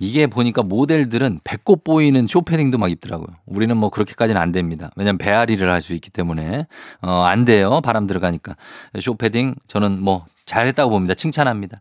[0.00, 3.28] 이게 보니까 모델들은 배꼽 보이는 쇼패딩도 막 입더라고요.
[3.46, 4.90] 우리는 뭐 그렇게까지는 안 됩니다.
[4.96, 6.66] 왜냐하면 배앓이를 할 수 있기 때문에
[7.00, 7.80] 어, 안 돼요.
[7.80, 8.56] 바람 들어가니까
[9.00, 11.14] 쇼패딩 저는 뭐 잘했다고 봅니다.
[11.14, 11.80] 칭찬합니다.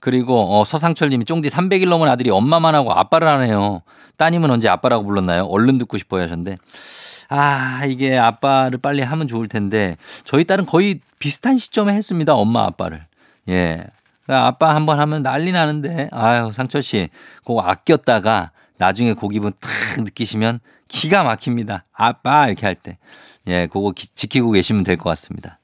[0.00, 3.80] 그리고 어, 서상철 님이 쫑디 300일 넘은 아들이 엄마만 하고 아빠를 하네요.
[4.18, 5.44] 따님은 언제 아빠라고 불렀나요?
[5.44, 6.58] 얼른 듣고 싶어요 하셨는데
[7.36, 12.34] 아, 이게 아빠를 빨리 하면 좋을 텐데 저희 딸은 거의 비슷한 시점에 했습니다.
[12.34, 13.02] 엄마 아빠를.
[13.48, 13.84] 예.
[14.24, 17.08] 그러니까 아빠 한번 하면 난리 나는데 아유, 상철 씨.
[17.44, 19.70] 그거 아꼈다가 나중에 그 기분 탁
[20.04, 21.84] 느끼시면 기가 막힙니다.
[21.92, 22.98] 아빠 이렇게 할 때.
[23.48, 25.58] 예, 그거 기- 지키고 계시면 될 것 같습니다.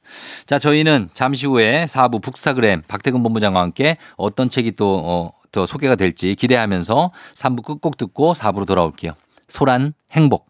[0.46, 5.94] 자, 저희는 잠시 후에 4부 북스타그램 박태근 본부장과 함께 어떤 책이 또, 어, 또 소개가
[5.94, 9.12] 될지 기대하면서 3부 끝곡 듣고 4부로 돌아올게요.
[9.48, 10.49] 소란 행복.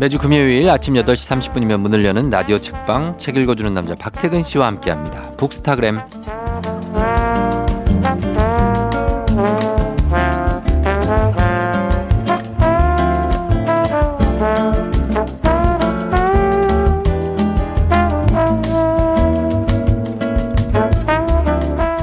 [0.00, 5.32] 매주 금요일 아침 8시 30분이면 문을 여는 라디오 책방 책 읽어주는 남자 박태근 씨와 함께합니다.
[5.36, 6.00] 북스타그램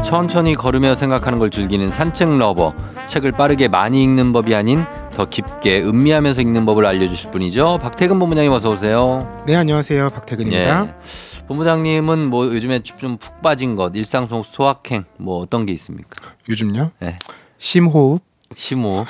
[0.04, 2.76] 천천히 걸으며 생각하는 걸 즐기는 산책 lover.
[3.08, 4.86] 책을 빠르게 많이 읽는 법이 아닌
[5.18, 7.80] 더 깊게 음미하면서 읽는 법을 알려주실 분이죠.
[7.82, 9.44] 박태근 본부장님 어서 오세요.
[9.48, 10.12] 네, 안녕하세요.
[10.12, 10.86] 박태근입니다.
[10.86, 10.94] 예.
[11.48, 16.22] 본부장님은 뭐 요즘에 좀 푹 빠진 것, 일상 속 소확행 뭐 어떤 게 있습니까?
[16.48, 16.92] 요즘요?
[17.00, 17.16] 네.
[17.58, 18.22] 심호흡.
[18.56, 19.08] 심호흡.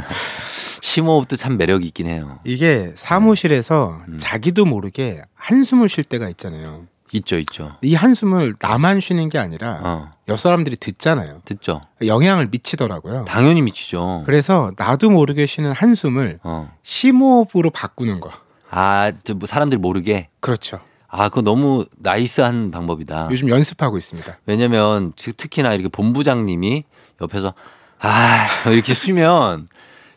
[0.80, 2.38] 심호흡도 참 매력이 있긴 해요.
[2.44, 4.16] 이게 사무실에서 음.
[4.18, 6.86] 자기도 모르게 한숨을 쉴 때가 있잖아요.
[7.14, 7.76] 있죠, 있죠.
[7.82, 11.40] 이 한숨을 나만 쉬는 게 아니라 어, 옆 사람들이 듣잖아요.
[11.44, 11.80] 듣죠.
[12.04, 13.24] 영향을 미치더라고요.
[13.26, 14.24] 당연히 미치죠.
[14.26, 16.72] 그래서 나도 모르게 쉬는 한숨을 어.
[16.82, 18.30] 심호흡으로 바꾸는 거.
[18.70, 20.28] 아, 저뭐 사람들이 모르게.
[20.40, 20.80] 그렇죠.
[21.08, 23.28] 아, 그거 너무 나이스한 방법이다.
[23.30, 24.38] 요즘 연습하고 있습니다.
[24.46, 26.82] 왜냐면 즉- 특히나 이렇게 본부장님이
[27.20, 27.54] 옆에서
[28.00, 29.68] 아 이렇게 쉬면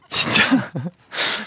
[0.08, 0.44] 진짜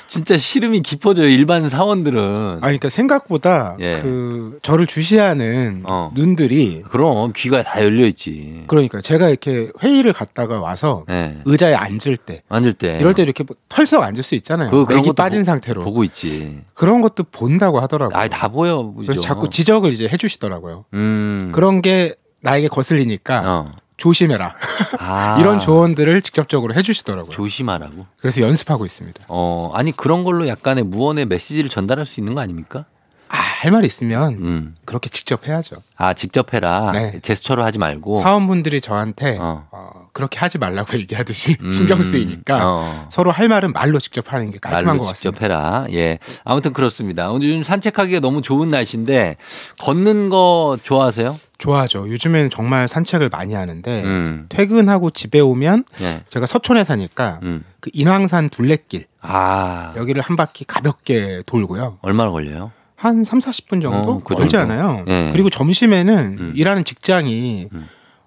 [0.06, 2.20] 진짜 시름이 깊어져요 일반 사원들은.
[2.54, 4.00] 아니, 그러니까 생각보다 예.
[4.02, 6.10] 그 저를 주시하는 어.
[6.14, 8.64] 눈들이 그럼 귀가 다 열려 있지.
[8.66, 11.38] 그러니까 제가 이렇게 회의를 갔다가 와서 네.
[11.44, 14.70] 의자에 앉을 때 앉을 때 이럴 때 이렇게 뭐 털썩 앉을 수 있잖아요.
[14.70, 16.60] 그- 맥이 빠진 보- 상태로 보고 있지.
[16.74, 18.18] 그런 것도 본다고 하더라고요.
[18.18, 18.92] 아, 다 보여.
[18.96, 19.20] 그래서 그죠?
[19.20, 20.84] 자꾸 지적을 이제 해 주시더라고요.
[20.94, 21.50] 음.
[21.54, 23.72] 그런 게 나에게 거슬리니까 어.
[24.00, 24.54] 조심해라.
[24.98, 25.36] 아.
[25.38, 27.30] 이런 조언들을 직접적으로 해주시더라고요.
[27.30, 28.06] 조심하라고.
[28.18, 29.24] 그래서 연습하고 있습니다.
[29.28, 32.86] 어 아니 그런 걸로 약간의 무언의 메시지를 전달할 수 있는 거 아닙니까?
[33.28, 34.74] 아, 할말 있으면 음.
[34.84, 35.76] 그렇게 직접 해야죠.
[35.96, 36.90] 아 직접 해라.
[36.92, 37.20] 네.
[37.22, 38.22] 제스처로 하지 말고.
[38.22, 39.68] 사원분들이 저한테 어.
[39.70, 41.70] 어, 그렇게 하지 말라고 얘기하듯이 음.
[41.70, 43.06] 신경 쓰이니까 어.
[43.10, 45.44] 서로 할 말은 말로 직접 하는 게 깔끔한 것 직접 같습니다.
[45.44, 45.86] 해라.
[45.92, 46.18] 예.
[46.42, 47.30] 아무튼 그렇습니다.
[47.30, 49.36] 오늘 요즘 산책하기가 너무 좋은 날씨인데
[49.80, 51.38] 걷는 거 좋아하세요?
[51.60, 52.08] 좋아하죠.
[52.08, 54.46] 요즘에는 정말 산책을 많이 하는데 음.
[54.48, 56.24] 퇴근하고 집에 오면 예.
[56.30, 57.64] 제가 서촌에 사니까 음.
[57.78, 59.92] 그 인왕산 둘레길 아.
[59.96, 61.98] 여기를 한 바퀴 가볍게 돌고요.
[62.02, 62.72] 얼마나 걸려요?
[62.96, 64.72] 한 3, 40분 정도 어, 그 걸지 정도.
[64.72, 65.04] 않아요.
[65.08, 65.30] 예.
[65.32, 66.52] 그리고 점심에는 음.
[66.56, 67.86] 일하는 직장이 음.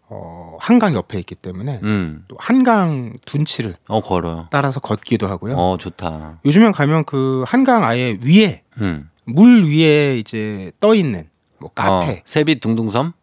[0.09, 2.23] 어, 한강 옆에 있기 때문에 음.
[2.27, 4.47] 또 한강 둔치를 어, 걸어요.
[4.51, 5.55] 따라서 걷기도 하고요.
[5.55, 6.39] 어, 좋다.
[6.45, 9.09] 요즘엔 가면 그 한강 아예 위에 음.
[9.25, 11.29] 물 위에 이제 떠 있는
[11.59, 13.13] 뭐 카페 어, 세빛 둥둥섬?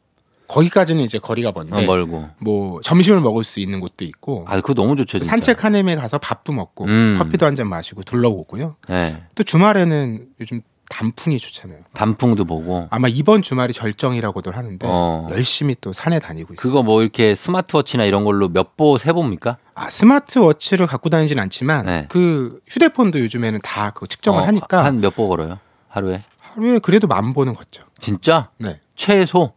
[0.51, 2.29] 거기까지는 이제 거리가 먼데 어, 멀고.
[2.39, 5.31] 뭐 점심을 먹을 수 있는 곳도 있고 아, 그거 너무 좋죠, 진짜.
[5.31, 7.15] 산책 한 헤매 가서 밥도 먹고 음.
[7.19, 8.77] 커피도 한 잔 마시고 둘러보고요.
[8.91, 9.23] 예.
[9.35, 11.81] 또 주말에는 요즘 단풍이 좋잖아요.
[11.93, 12.89] 단풍도 보고.
[12.91, 15.29] 아마 이번 주말이 절정이라고들 하는데 어.
[15.31, 16.61] 열심히 또 산에 다니고 있어요.
[16.61, 19.57] 그거 뭐 이렇게 스마트워치나 이런 걸로 몇 보 세봅니까?
[19.75, 22.07] 아, 스마트워치를 갖고 다니진 않지만 네.
[22.09, 25.59] 그 휴대폰도 요즘에는 다 그거 측정을 어, 하니까 한 몇 보 걸어요?
[25.89, 26.23] 하루에?
[26.41, 27.83] 하루에 그래도 만 보는 걷죠.
[28.01, 28.51] 진짜?
[28.59, 28.81] 네.
[28.97, 29.53] 최소?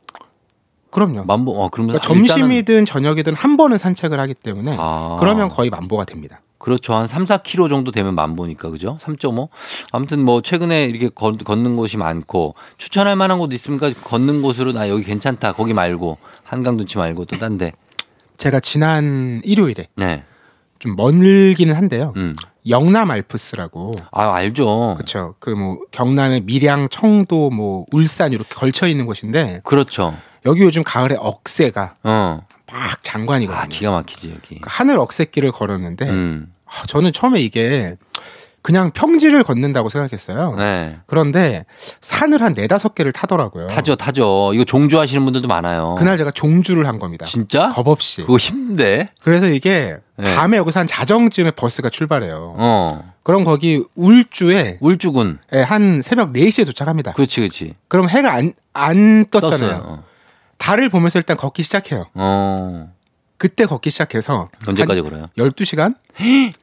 [0.94, 1.24] 그럼요.
[1.26, 5.18] 만보, 어, 그러면 그러니까 점심이든 저녁이든 한 번은 산책을 하기 때문에 아.
[5.20, 6.40] 그러면 거의 만보가 됩니다.
[6.60, 6.94] 그렇죠.
[6.94, 8.98] 한 3, 4km 정도 되면 만 보니까 그죠?
[9.02, 9.50] 3.5.
[9.92, 13.92] 아무튼 뭐 최근에 이렇게 걷, 걷는 곳이 많고 추천할 만한 곳 있습니까?
[14.06, 15.52] 걷는 곳으로 나 여기 괜찮다.
[15.54, 17.74] 거기 말고 한강 둔치 말고 또 딴 데.
[18.38, 20.24] 제가 지난 일요일에 네.
[20.80, 22.14] 좀 멀기는 한데요.
[22.16, 22.34] 음.
[22.70, 24.94] 영남 알프스라고 아, 알죠.
[24.96, 25.36] 그렇죠.
[25.40, 30.16] 그 뭐 경남의 밀양, 청도, 뭐 울산 이렇게 걸쳐 있는 곳인데 그렇죠.
[30.46, 32.46] 여기 요즘 가을에 억새가 어.
[32.72, 33.62] 막 장관이거든요.
[33.62, 34.60] 아, 기가 막히지 여기.
[34.60, 36.54] 그 하늘 억새길을 걸었는데 음.
[36.66, 37.98] 아, 저는 처음에 이게
[38.64, 40.56] 그냥 평지를 걷는다고 생각했어요.
[40.56, 40.98] 네.
[41.06, 41.66] 그런데
[42.00, 43.68] 산을 한 네다섯 개를 타더라고요.
[43.68, 44.52] 타죠, 타죠.
[44.54, 45.96] 이거 종주 하시는 분들도 많아요.
[46.00, 47.26] 그날 제가 종주를 한 겁니다.
[47.26, 47.70] 진짜?
[47.72, 48.22] 겁 없이.
[48.22, 49.10] 그거 힘든데?
[49.22, 50.36] 그래서 이게 네.
[50.36, 52.56] 밤에 여기서 한 자정쯤에 버스가 출발해요.
[52.58, 53.14] 어.
[53.24, 55.40] 그럼 거기 울주에 울주군.
[55.54, 57.12] 예, 한 새벽 4시에 도착합니다.
[57.14, 57.76] 그렇지, 그렇지.
[57.90, 59.60] 그럼 해가 안, 안 떴잖아요.
[59.60, 60.04] 떴어요.
[60.64, 60.66] 어.
[60.66, 62.06] 달을 보면서 일단 걷기 시작해요.
[62.14, 62.94] 어.
[63.38, 65.28] 그때 걷기 시작해서 언제까지 걸어요?
[65.38, 65.96] 12시간?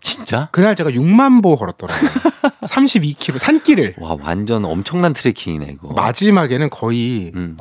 [0.00, 0.48] 진짜?
[0.50, 2.10] 그날 제가 6만 보 걸었더라고요.
[2.66, 3.94] 32km 산길을.
[3.98, 5.92] 와, 완전 엄청난 트레킹이네, 이거.
[5.92, 7.56] 마지막에는 거의 음.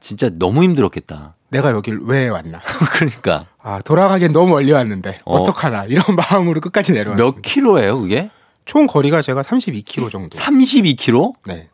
[0.00, 1.36] 진짜 너무 힘들었겠다.
[1.48, 2.60] 내가 여길 왜 왔나.
[2.92, 3.46] 그러니까.
[3.62, 5.38] 아, 돌아가기엔 너무 멀리 왔는데 어.
[5.38, 5.44] 어.
[5.44, 7.24] 떡하나 이런 마음으로 끝까지 내려왔어요.
[7.24, 8.30] 몇 킬로예요, 그게?
[8.64, 10.36] 총 거리가 제가 32km 정도.
[10.36, 11.34] 32킬로?
[11.46, 11.68] 네.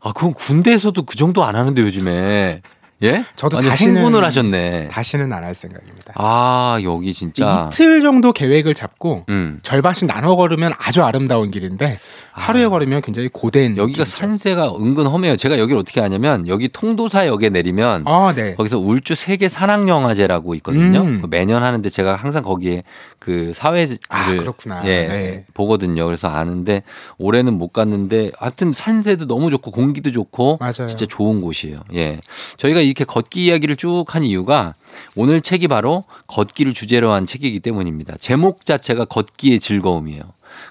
[0.00, 2.62] 아, 그건 군대에서도 그 정도 안 하는데, 요즘에.
[3.02, 3.24] 예?
[3.36, 4.88] 저도 아니, 다시는 행군을 하셨네.
[4.88, 6.12] 다시는 안 할 생각입니다.
[6.16, 7.70] 아, 여기 진짜.
[7.72, 9.60] 이틀 정도 계획을 잡고 음.
[9.62, 11.98] 절반씩 나눠 걸으면 아주 아름다운 길인데
[12.32, 14.16] 하루에 걸으면 굉장히 고된 여기가 길이죠.
[14.16, 15.36] 산세가 은근 험해요.
[15.36, 18.54] 제가 여기를 어떻게 하냐면 여기 통도사역에 내리면 아, 네.
[18.56, 21.00] 거기서 울주 세계 산악영화제라고 있거든요.
[21.02, 21.20] 음.
[21.22, 22.82] 그 매년 하는데 제가 항상 거기에
[23.18, 24.82] 그 사회를 아, 그렇구나.
[24.84, 25.44] 예, 네.
[25.54, 26.04] 보거든요.
[26.06, 26.82] 그래서 아는데
[27.18, 30.86] 올해는 못 갔는데 하여튼 산세도 너무 좋고 공기도 좋고 맞아요.
[30.86, 31.80] 진짜 좋은 곳이에요.
[31.94, 32.20] 예.
[32.56, 34.74] 저희가 이렇게 걷기 이야기를 쭉 한 이유가
[35.16, 38.16] 오늘 책이 바로 걷기를 주제로 한 책이기 때문입니다.
[38.18, 40.22] 제목 자체가 걷기의 즐거움이에요.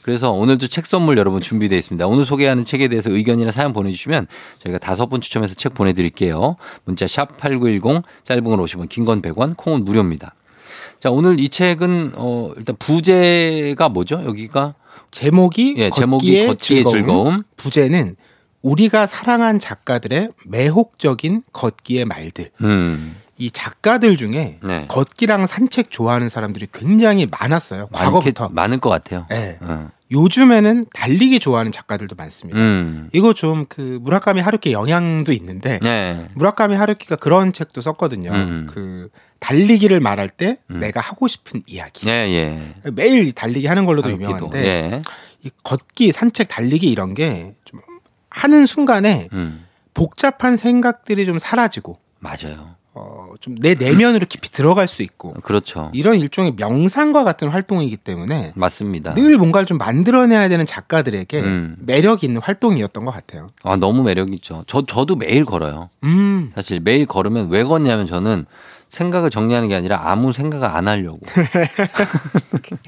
[0.01, 2.07] 그래서 오늘도 책 선물 여러분 준비되어 있습니다.
[2.07, 4.28] 오늘 소개하는 책에 대해서 의견이나 사연 보내주시면
[4.59, 6.55] 저희가 다섯 분 추첨해서 책 보내드릴게요.
[6.86, 10.34] 문자 샵 8910 짧은 건 50원 긴 건 100원 콩은 무료입니다.
[10.99, 14.24] 자 오늘 이 책은 어 일단 부제가 뭐죠?
[14.26, 14.74] 여기가
[15.11, 16.93] 제목이 예, 제목이 걷기의, 걷기의 즐거움.
[16.95, 17.38] 즐거움.
[17.55, 18.15] 부제는
[18.62, 22.51] 우리가 사랑한 작가들의 매혹적인 걷기의 말들.
[22.62, 23.18] 음.
[23.39, 24.86] 이 작가들 중에 네.
[24.88, 27.88] 걷기랑 산책 좋아하는 사람들이 굉장히 많았어요.
[27.91, 28.49] 과거부터.
[28.49, 29.28] 많을 것 같아요.
[29.30, 29.58] 네.
[29.62, 29.91] 어.
[30.10, 32.60] 요즘에는 달리기 좋아하는 작가들도 많습니다.
[32.60, 33.10] 음.
[33.14, 36.28] 이거 좀 그 무라카미 하루키 영향도 있는데 네.
[36.34, 38.32] 무라카미 하루키가 그런 책도 썼거든요.
[38.32, 38.68] 음.
[38.72, 42.08] 그 달리기를 말할 때 내가 하고 싶은 이야기.
[42.08, 42.12] 예,
[42.86, 42.91] 예.
[42.91, 44.30] 매일 달리기 하는 걸로도 하루키도.
[44.32, 45.01] 유명한데 예.
[45.43, 47.82] 이 걷기, 산책, 달리기 이런 게 좀
[48.38, 49.66] 하는 순간에 음.
[49.94, 52.76] 복잡한 생각들이 좀 사라지고 맞아요.
[52.94, 55.92] 어, 좀 내 내면으로 깊이 들어갈 수 있고 그렇죠.
[55.94, 59.14] 이런 일종의 명상과 같은 활동이기 때문에 맞습니다.
[59.14, 61.76] 늘 뭔가를 좀 만들어내야 되는 작가들에게 음.
[61.80, 63.50] 매력 있는 활동이었던 것 같아요.
[63.64, 64.64] 아, 너무 매력 있죠.
[64.68, 65.90] 저 저도 매일 걸어요.
[66.04, 66.52] 음.
[66.56, 68.46] 사실 매일 걸으면 왜 걷냐면 저는
[68.90, 71.20] 생각을 정리하는 게 아니라 아무 생각을 안 하려고.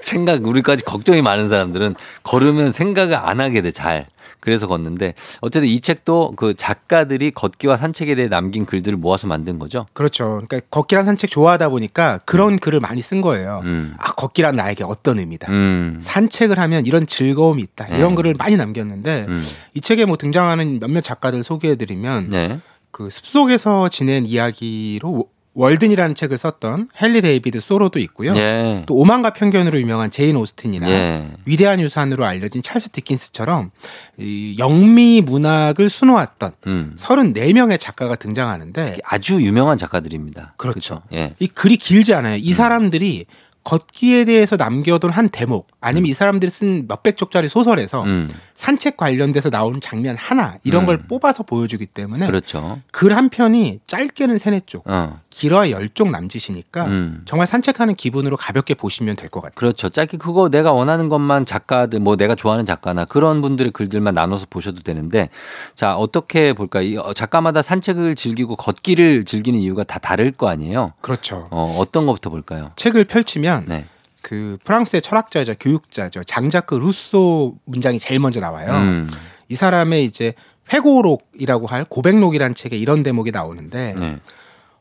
[0.00, 4.06] 생각 우리까지 걱정이 많은 사람들은 걸으면 생각을 안 하게 돼 잘.
[4.40, 9.86] 그래서 걷는데 어쨌든 이 책도 그 작가들이 걷기와 산책에 대해 남긴 글들을 모아서 만든 거죠.
[9.92, 10.40] 그렇죠.
[10.46, 13.62] 그러니까 걷기랑 산책 좋아하다 보니까 그런 글을 많이 쓴 거예요.
[13.64, 13.94] 음.
[13.98, 15.50] 아 걷기란 나에게 어떤 의미다.
[15.50, 15.98] 음.
[16.00, 17.88] 산책을 하면 이런 즐거움이 있다.
[17.88, 18.14] 이런 네.
[18.16, 19.42] 글을 많이 남겼는데 음.
[19.74, 22.60] 이 책에 뭐 등장하는 몇몇 작가들 소개해드리면 네.
[22.90, 25.28] 그 숲속에서 지낸 이야기로
[25.58, 28.32] 월든이라는 책을 썼던 헨리 데이비드 소로도 있고요.
[28.36, 28.84] 예.
[28.86, 31.30] 또 오만과 편견으로 유명한 제인 오스틴이나 예.
[31.46, 33.72] 위대한 유산으로 알려진 찰스 디킨스처럼
[34.18, 36.94] 이 영미 문학을 수놓았던 음.
[36.96, 40.54] 34명의 작가가 등장하는데 아주 유명한 작가들입니다.
[40.58, 41.02] 그렇죠.
[41.12, 41.34] 예.
[41.40, 42.36] 이 글이 길지 않아요.
[42.36, 43.26] 이 사람들이
[43.68, 48.30] 걷기에 대해서 남겨둔 한 대목 아니면 이 사람들이 쓴 몇백 쪽짜리 소설에서 음.
[48.54, 50.86] 산책 관련돼서 나오는 장면 하나 이런 음.
[50.86, 52.80] 걸 뽑아서 보여주기 때문에 그렇죠.
[52.92, 55.20] 글 한 편이 짧게는 세네 쪽, 어.
[55.28, 57.22] 길어야 열 쪽 남짓이니까 음.
[57.26, 59.54] 정말 산책하는 기분으로 가볍게 보시면 될 것 같아요.
[59.56, 59.88] 그렇죠.
[59.90, 64.82] 짧게 그거 내가 원하는 것만 작가들 뭐 내가 좋아하는 작가나 그런 분들의 글들만 나눠서 보셔도
[64.82, 65.28] 되는데
[65.74, 70.92] 자 어떻게 볼까 이 어, 작가마다 산책을 즐기고 걷기를 즐기는 이유가 다 다를 거 아니에요.
[71.02, 71.48] 그렇죠.
[71.50, 72.70] 어, 어떤 것부터 볼까요?
[72.76, 73.86] 책을 펼치면 네.
[74.22, 78.72] 그 프랑스의 철학자죠, 교육자죠, 장자크 루소 문장이 제일 먼저 나와요.
[78.72, 79.08] 음.
[79.48, 80.34] 이 사람의 이제
[80.72, 84.18] 회고록이라고 할 고백록이라는 책에 이런 대목이 나오는데 네.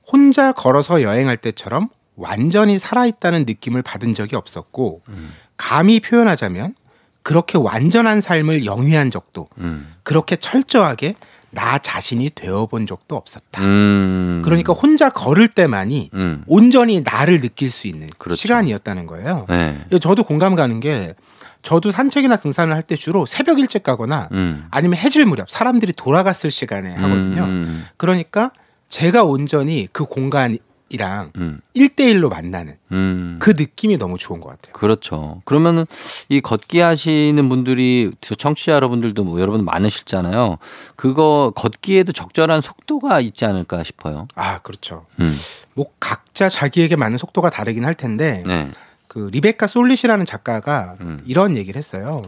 [0.05, 5.33] 혼자 걸어서 여행할 때처럼 완전히 살아있다는 느낌을 받은 적이 없었고 음.
[5.55, 6.75] 감히 표현하자면
[7.21, 9.93] 그렇게 완전한 삶을 영위한 적도 음.
[10.03, 11.15] 그렇게 철저하게
[11.49, 13.63] 나 자신이 되어본 적도 없었다.
[13.63, 14.41] 음.
[14.43, 16.43] 그러니까 혼자 걸을 때만이 음.
[16.47, 18.35] 온전히 나를 느낄 수 있는 그렇죠.
[18.41, 19.45] 시간이었다는 거예요.
[19.49, 19.79] 네.
[20.01, 21.13] 저도 공감 가는 게
[21.63, 24.67] 저도 산책이나 등산을 할 때 주로 새벽 일찍 가거나 음.
[24.71, 27.43] 아니면 해질 무렵 사람들이 돌아갔을 시간에 하거든요.
[27.43, 27.85] 음.
[27.97, 28.51] 그러니까
[28.87, 30.57] 제가 온전히 그 공간
[30.89, 31.59] 이랑 음.
[31.73, 33.37] 일대일로 만나는 음.
[33.39, 34.73] 그 느낌이 너무 좋은 것 같아요.
[34.73, 35.41] 그렇죠.
[35.45, 35.85] 그러면은
[36.29, 40.57] 이 걷기 하시는 분들이 저 청취자 여러분들도 뭐 여러분 많으실잖아요.
[40.95, 44.27] 그거 걷기에도 적절한 속도가 있지 않을까 싶어요.
[44.35, 45.05] 아, 그렇죠.
[45.19, 45.29] 음.
[45.73, 48.71] 뭐 각자 자기에게 맞는 속도가 다르긴 할 텐데 네.
[49.07, 51.21] 그 리베카 솔릿이라는 작가가 음.
[51.25, 52.21] 이런 얘기를 했어요.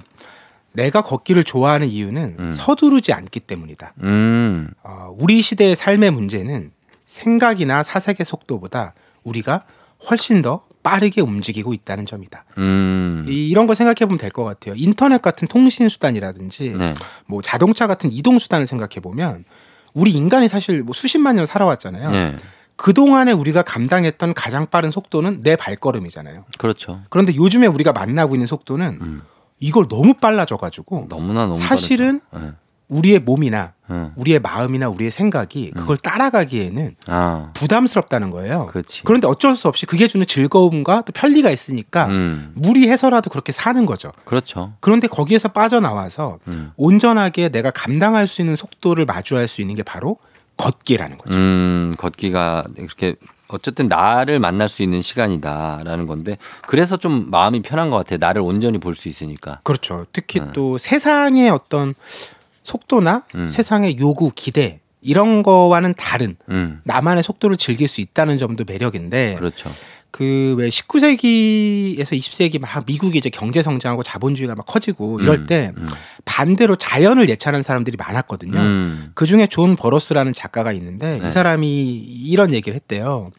[0.71, 2.51] 내가 걷기를 좋아하는 이유는 음.
[2.51, 3.93] 서두르지 않기 때문이다.
[4.03, 4.69] 음.
[4.83, 6.71] 어, 우리 시대의 삶의 문제는
[7.09, 8.93] 생각이나 사색의 속도보다
[9.23, 9.63] 우리가
[10.09, 12.45] 훨씬 더 빠르게 움직이고 있다는 점이다.
[12.57, 13.25] 음.
[13.27, 14.75] 이, 거 생각해 보면 될 것 같아요.
[14.77, 16.93] 인터넷 같은 통신 수단이라든지 네.
[17.25, 19.43] 뭐 자동차 같은 이동 수단을 생각해 보면
[19.93, 22.11] 우리 인간이 사실 뭐 수십만 년 살아왔잖아요.
[22.11, 22.37] 네.
[22.75, 26.45] 그 동안에 우리가 감당했던 가장 빠른 속도는 내 발걸음이잖아요.
[26.59, 27.01] 그렇죠.
[27.09, 29.21] 그런데 요즘에 우리가 만나고 있는 속도는 음.
[29.59, 32.21] 이걸 너무 빨라져 가지고 너무나 너무 사실은.
[32.33, 32.51] 네.
[32.89, 34.11] 우리의 몸이나 음.
[34.15, 37.51] 우리의 마음이나 우리의 생각이 그걸 따라가기에는 아.
[37.53, 38.65] 부담스럽다는 거예요.
[38.67, 39.03] 그렇지.
[39.03, 42.51] 그런데 어쩔 수 없이 그게 주는 즐거움과 또 편리가 있으니까 음.
[42.55, 44.11] 무리해서라도 그렇게 사는 거죠.
[44.25, 44.73] 그렇죠.
[44.79, 46.71] 그런데 거기에서 빠져나와서 음.
[46.77, 50.17] 온전하게 내가 감당할 수 있는 속도를 마주할 수 있는 게 바로
[50.57, 51.35] 걷기라는 거죠.
[51.37, 53.15] 음, 걷기가 이렇게
[53.47, 56.37] 어쨌든 나를 만날 수 있는 시간이다라는 건데
[56.67, 58.17] 그래서 좀 마음이 편한 것 같아요.
[58.19, 59.61] 나를 온전히 볼 수 있으니까.
[59.63, 60.05] 그렇죠.
[60.11, 60.47] 특히 네.
[60.53, 61.95] 또 세상의 어떤
[62.69, 63.47] 속도나 음.
[63.47, 69.71] 세상의 요구, 기대 이런 거와는 다른 음, 나만의 속도를 즐길 수 있다는 점도 매력인데 그렇죠.
[70.11, 75.71] 그 왜 19세기에서 20세기 막 미국이 이제 경제 성장하고 자본주의가 막 커지고 이럴 음, 때
[75.77, 75.87] 음.
[76.25, 78.59] 반대로 자연을 예찬하는 사람들이 많았거든요.
[78.59, 81.27] 음, 그 중에 존 버러스라는 작가가 있는데 네.
[81.27, 83.31] 이 사람이 이런 얘기를 했대요.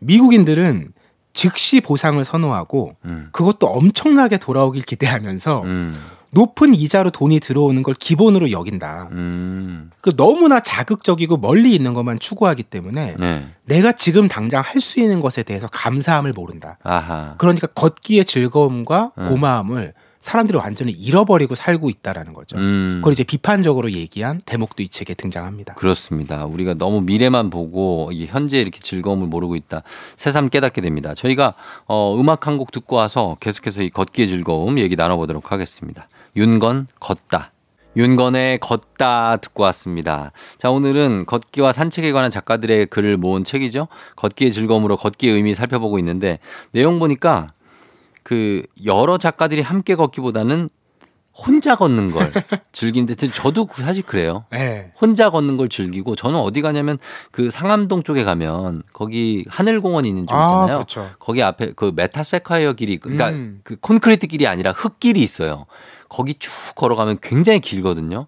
[0.00, 0.90] 미국인들은
[1.32, 3.28] 즉시 보상을 선호하고 음.
[3.32, 5.98] 그것도 엄청나게 돌아오길 기대하면서 음.
[6.34, 9.08] 높은 이자로 돈이 들어오는 걸 기본으로 여긴다.
[9.12, 9.90] 음.
[10.00, 13.48] 그 너무나 자극적이고 멀리 있는 것만 추구하기 때문에 네.
[13.66, 16.78] 내가 지금 당장 할 수 있는 것에 대해서 감사함을 모른다.
[16.82, 17.34] 아하.
[17.38, 19.24] 그러니까 걷기의 즐거움과 음.
[19.28, 22.56] 고마움을 사람들이 완전히 잃어버리고 살고 있다라는 거죠.
[22.56, 22.98] 음.
[23.00, 25.74] 그걸 이제 비판적으로 얘기한 대목도 이 책에 등장합니다.
[25.74, 26.46] 그렇습니다.
[26.46, 29.82] 우리가 너무 미래만 보고 이 현재 이렇게 즐거움을 모르고 있다.
[30.16, 31.14] 새삼 깨닫게 됩니다.
[31.14, 31.54] 저희가
[31.86, 36.08] 어, 음악 한 곡 듣고 와서 계속해서 이 걷기의 즐거움 얘기 나눠보도록 하겠습니다.
[36.36, 37.52] 윤건 걷다.
[37.96, 40.32] 윤건의 걷다 듣고 왔습니다.
[40.58, 43.88] 자, 오늘은 걷기와 산책에 관한 작가들의 글을 모은 책이죠.
[44.16, 46.38] 걷기의 즐거움으로 걷기의 의미 살펴보고 있는데
[46.70, 47.52] 내용 보니까
[48.22, 50.70] 그 여러 작가들이 함께 걷기보다는
[51.34, 52.30] 혼자 걷는 걸
[52.72, 54.44] 즐기는데 저도 사실 그래요.
[54.52, 54.92] 네.
[55.00, 56.98] 혼자 걷는 걸 즐기고 저는 어디 가냐면
[57.30, 60.76] 그 상암동 쪽에 가면 거기 하늘공원 있는 쪽 아, 있잖아요.
[60.78, 61.10] 그렇죠.
[61.18, 63.60] 거기 앞에 그 메타세콰이어 길이 그러니까 음.
[63.64, 65.66] 그 콘크리트 길이 아니라 흙길이 있어요.
[66.12, 68.26] 거기 쭉 걸어가면 굉장히 길거든요.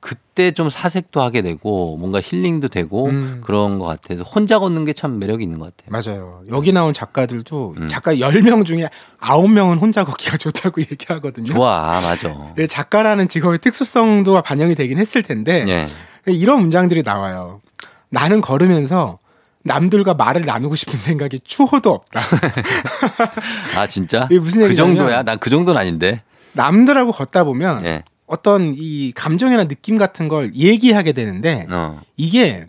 [0.00, 3.40] 그때 좀 사색도 하게 되고 뭔가 힐링도 되고 음.
[3.44, 5.90] 그런 것 같아서 혼자 걷는 게 참 매력이 있는 것 같아요.
[5.90, 6.42] 맞아요.
[6.50, 7.88] 여기 나온 작가들도 음.
[7.88, 8.88] 작가 10명 중에
[9.20, 11.52] 9명은 혼자 걷기가 좋다고 얘기하거든요.
[11.52, 12.34] 좋아, 맞아.
[12.56, 15.86] 네, 작가라는 직업의 특수성도 반영이 되긴 했을 텐데 예.
[16.32, 17.60] 이런 문장들이 나와요.
[18.08, 19.18] 나는 걸으면서
[19.62, 22.20] 남들과 말을 나누고 싶은 생각이 추호도 없다.
[23.76, 24.26] 아 진짜?
[24.40, 25.22] 무슨 그 정도야?
[25.22, 26.22] 난 그 정도는 아닌데.
[26.52, 28.02] 남들하고 걷다 보면 예.
[28.26, 32.00] 어떤 이 감정이나 느낌 같은 걸 얘기하게 되는데 어.
[32.16, 32.66] 이게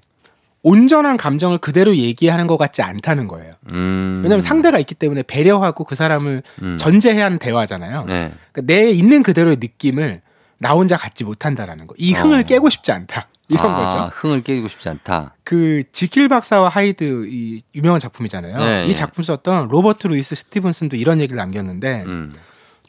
[0.63, 3.53] 온전한 감정을 그대로 얘기하는 것 같지 않다는 거예요.
[3.71, 4.21] 음.
[4.23, 6.77] 왜냐하면 상대가 있기 때문에 배려하고 그 사람을 음.
[6.79, 8.05] 전제해야 하는 대화잖아요.
[8.05, 8.33] 네.
[8.51, 10.21] 그러니까 내 있는 그대로의 느낌을
[10.59, 11.95] 나 혼자 갖지 못한다라는 거.
[11.97, 12.43] 이 흥을 어.
[12.43, 13.27] 깨고 싶지 않다.
[13.49, 14.15] 이런 아, 거죠.
[14.15, 15.35] 흥을 깨고 싶지 않다.
[15.43, 18.57] 그 지킬 박사와 하이드 이 유명한 작품이잖아요.
[18.57, 18.93] 네, 이 예.
[18.93, 22.33] 작품 썼던 로버트 루이스 스티븐슨도 이런 얘기를 남겼는데 음.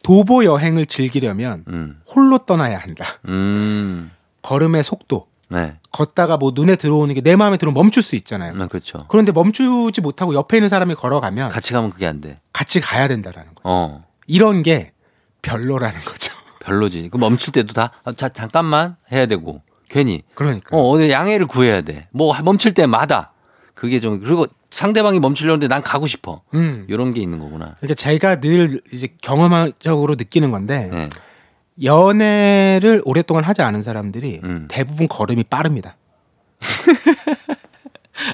[0.03, 2.00] 도보 여행을 즐기려면 음.
[2.09, 3.07] 홀로 떠나야 한다.
[3.28, 4.11] 음.
[4.42, 5.76] 걸음의 속도, 네.
[5.92, 8.53] 걷다가 뭐 눈에 들어오는 게 내 마음에 들어오면 멈출 수 있잖아요.
[8.55, 9.05] 음, 그렇죠.
[9.09, 12.40] 그런데 멈추지 못하고 옆에 있는 사람이 걸어가면 같이 가면 그게 안 돼.
[12.53, 13.62] 같이 가야 된다라는 거예요.
[13.64, 14.05] 어.
[14.26, 14.92] 이런 게
[15.42, 16.32] 별로라는 거죠.
[16.61, 17.09] 별로지.
[17.09, 20.76] 그 멈출 때도 다 아, 자, 잠깐만 해야 되고 괜히 그러니까.
[20.76, 22.09] 어, 양해를 구해야 돼.
[22.12, 23.32] 뭐 멈출 때마다
[23.74, 26.41] 그게 좀 그리고 상대방이 멈추려는데 난 가고 싶어.
[26.55, 26.87] 음.
[26.89, 27.77] 이런 게 있는 거구나.
[27.79, 31.09] 그러니까 제가 늘 이제 경험적으로 느끼는 건데 네.
[31.85, 34.66] 연애를 오랫동안 하지 않은 사람들이 음.
[34.68, 35.97] 대부분 걸음이 빠릅니다.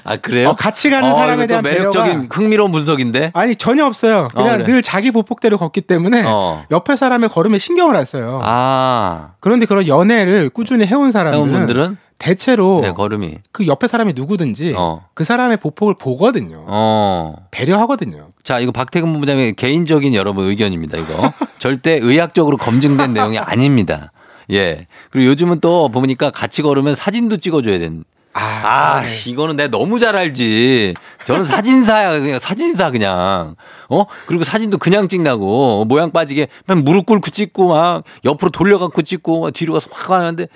[0.05, 0.49] 아 그래요?
[0.49, 3.31] 어, 같이 가는 어, 사람에 대한 매력적인 배려가 흥미로운 분석인데.
[3.33, 4.29] 아니 전혀 없어요.
[4.33, 4.65] 그냥 어, 그래.
[4.65, 6.63] 늘 자기 보폭대로 걷기 때문에 어.
[6.71, 8.39] 옆에 사람의 걸음에 신경을 안 써요.
[8.43, 9.33] 아.
[9.41, 13.37] 그런데 그런 연애를 꾸준히 해온 사람들은 대체로 네, 걸음이.
[13.51, 15.07] 그 옆에 사람이 누구든지 어.
[15.13, 16.65] 그 사람의 보폭을 보거든요.
[16.67, 17.35] 어.
[17.49, 18.27] 배려하거든요.
[18.43, 21.33] 자, 이거 박태근 본부장의 개인적인 여러분 의견입니다, 이거.
[21.57, 24.11] 절대 의학적으로 검증된 내용이 아닙니다.
[24.51, 24.87] 예.
[25.09, 28.03] 그리고 요즘은 또 보니까 같이 걸으면 사진도 찍어줘야 되는.
[28.33, 30.93] 아, 이거는 내가 너무 잘 알지.
[31.25, 33.55] 저는 사진사야, 그냥 사진사 그냥.
[33.89, 34.05] 어?
[34.27, 39.53] 그리고 사진도 그냥 찍나고 모양 빠지게 그냥 무릎 꿇고 찍고 막 옆으로 돌려갖고 찍고 막
[39.53, 40.47] 뒤로 가서 확 하는데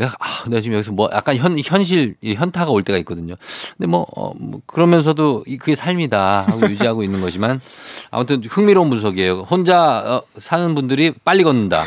[0.00, 3.34] 내가 아, 내가 지금 여기서 뭐 약간 현 현실 이 현타가 올 때가 있거든요.
[3.76, 7.60] 근데 뭐, 어, 뭐 그러면서도 이 그게 삶이다 하고 유지하고 있는 거지만
[8.10, 9.40] 아무튼 흥미로운 분석이에요.
[9.40, 11.84] 혼자 어, 사는 분들이 빨리 걷는다.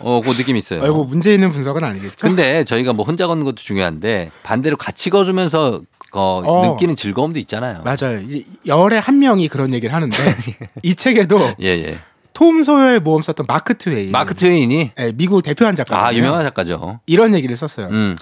[0.00, 0.82] 어, 그 느낌 이 있어요.
[0.82, 2.14] 아이고 문제 있는 분석은 아니겠죠?
[2.18, 5.80] 근데 저희가 뭐 혼자 걷는 것도 중요한데 반대로 같이 걸으면서
[6.12, 6.72] 어, 어.
[6.72, 7.82] 느끼는 즐거움도 있잖아요.
[7.84, 8.20] 맞아요.
[8.66, 10.16] 열에 한 명이 그런 얘기를 하는데
[10.82, 11.98] 이 책에도 예, 예.
[12.36, 14.12] 톰 소여의 모험 썼던 마크 트웨인.
[14.12, 16.06] 마크 트웨인이 네, 미국을 대표한 작가.
[16.06, 17.00] 아, 유명한 작가죠.
[17.06, 17.88] 이런 얘기를 썼어요.
[17.88, 18.14] 음.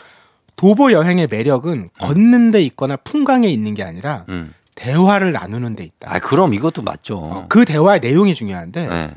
[0.55, 4.55] 도보 여행의 매력은 걷는 데 있거나 풍광에 있는 게 아니라 음.
[4.77, 6.15] 대화를 나누는 데 있다.
[6.15, 7.47] 아, 그럼 이것도 맞죠.
[7.49, 9.11] 그 대화의 내용이 중요한데 네.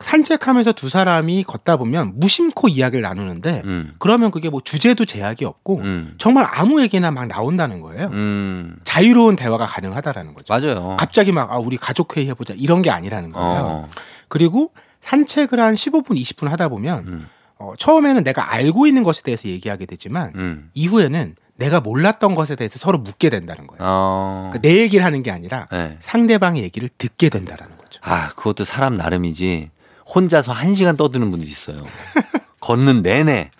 [0.00, 3.94] 산책하면서 두 사람이 걷다 보면 무심코 이야기를 나누는데 음.
[3.98, 6.14] 그러면 그게 뭐 주제도 제약이 없고 음.
[6.18, 8.06] 정말 아무 얘기나 막 나온다는 거예요.
[8.12, 8.76] 음.
[8.84, 10.52] 자유로운 대화가 가능하다라는 거죠.
[10.52, 10.96] 맞아요.
[10.98, 13.60] 갑자기 막 아, 우리 가족 회의 해보자 이런 게 아니라는 거예요.
[13.60, 13.88] 어.
[14.28, 14.70] 그리고
[15.00, 17.22] 산책을 한 15분, 20분 하다 보면 음.
[17.58, 20.70] 어, 처음에는 내가 알고 있는 것에 대해서 얘기하게 되지만 음.
[20.74, 23.80] 이후에는 내가 몰랐던 것에 대해서 서로 묻게 된다는 거예요.
[23.82, 24.50] 어.
[24.52, 25.96] 그러니까 내 얘기를 하는 게 아니라 네.
[25.98, 28.00] 상대방의 얘기를 듣게 된다라는 거죠.
[28.04, 29.70] 아, 그것도 사람 나름이지.
[30.14, 31.76] 혼자서 한 시간 떠드는 분들이 있어요.
[32.60, 33.50] 걷는 내내.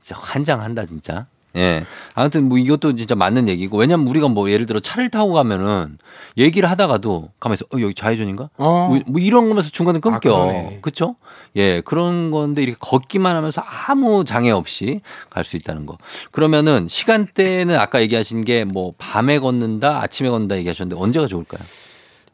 [0.00, 1.26] 진짜 환장한다, 진짜.
[1.56, 1.84] 예.
[2.14, 3.78] 아무튼 뭐 이것도 진짜 맞는 얘기고.
[3.78, 5.98] 왜냐면 우리가 뭐 예를 들어 차를 타고 가면은
[6.36, 7.64] 얘기를 하다가도 가만있어.
[7.72, 8.50] 어, 여기 좌회전인가?
[8.56, 8.88] 어.
[8.88, 10.50] 뭐, 뭐 이런 거면서 중간에 끊겨.
[10.50, 10.70] 아.
[10.82, 11.14] 그쵸?
[11.54, 11.80] 예.
[11.82, 15.96] 그런 건데 이렇게 걷기만 하면서 아무 장애 없이 갈 수 있다는 거.
[16.32, 21.62] 그러면은 시간대는 아까 얘기하신 게 뭐 밤에 걷는다, 아침에 걷는다 얘기하셨는데 언제가 좋을까요?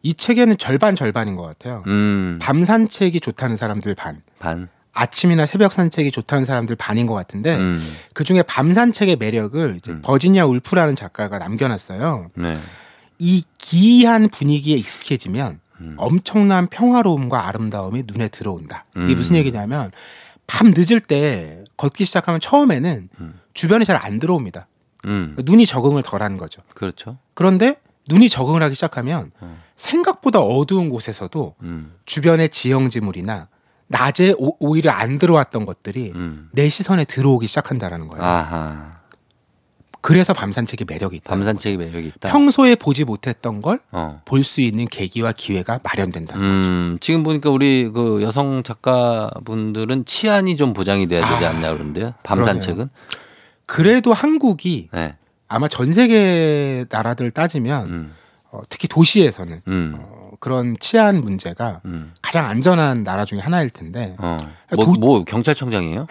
[0.02, 1.82] 이 책에는 절반 절반인 것 같아요.
[1.86, 2.38] 음.
[2.40, 4.68] 밤 산책이 좋다는 사람들 반, 반.
[4.92, 7.80] 아침이나 새벽 산책이 좋다는 사람들 반인 것 같은데 음.
[8.14, 12.30] 그 중에 밤 산책의 매력을 이제 버지니아 울프라는 작가가 남겨놨어요.
[12.34, 12.58] 네.
[13.18, 15.94] 이 기이한 분위기에 익숙해지면 음.
[15.96, 18.84] 엄청난 평화로움과 아름다움이 눈에 들어온다.
[18.96, 19.16] 이게 음.
[19.16, 19.90] 무슨 얘기냐면
[20.46, 23.08] 밤 늦을 때 걷기 시작하면 처음에는
[23.54, 24.66] 주변에 잘안 들어옵니다.
[25.06, 25.36] 음.
[25.44, 26.62] 눈이 적응을 덜 하는 거죠.
[26.74, 27.18] 그렇죠.
[27.34, 27.76] 그런데
[28.10, 29.30] 눈이 적응을 하기 시작하면
[29.76, 31.94] 생각보다 어두운 곳에서도 음.
[32.04, 33.48] 주변의 지형지물이나
[33.86, 36.12] 낮에 오, 오히려 안 들어왔던 것들이
[36.52, 38.22] 내 시선에 들어오기 시작한다라는 거예요.
[38.22, 38.26] 음.
[38.26, 39.00] 아하.
[40.02, 41.28] 그래서 밤 산책의 매력이 있다.
[41.28, 42.30] 밤 산책의 매력이 있다.
[42.30, 43.80] 평소에 보지 못했던 걸
[44.24, 44.64] 볼수 어.
[44.64, 46.36] 있는 계기와 기회가 마련된다.
[46.36, 52.14] 음, 지금 보니까 우리 그 여성 작가분들은 치안이 좀 보장이 돼야 되지 않냐 그러는데요.
[52.22, 52.60] 밤 그러네요.
[52.60, 52.88] 산책은?
[53.66, 55.16] 그래도 한국이 네.
[55.52, 58.14] 아마 전 세계 나라들을 따지면 음.
[58.52, 59.62] 어, 특히 도시에서는
[59.98, 61.80] 어, 그런 치안 문제가
[62.22, 64.24] 가장 안전한 나라 중에 하나일 텐데 음.
[64.24, 64.36] 어.
[64.76, 66.06] 뭐, 뭐 경찰청장이에요?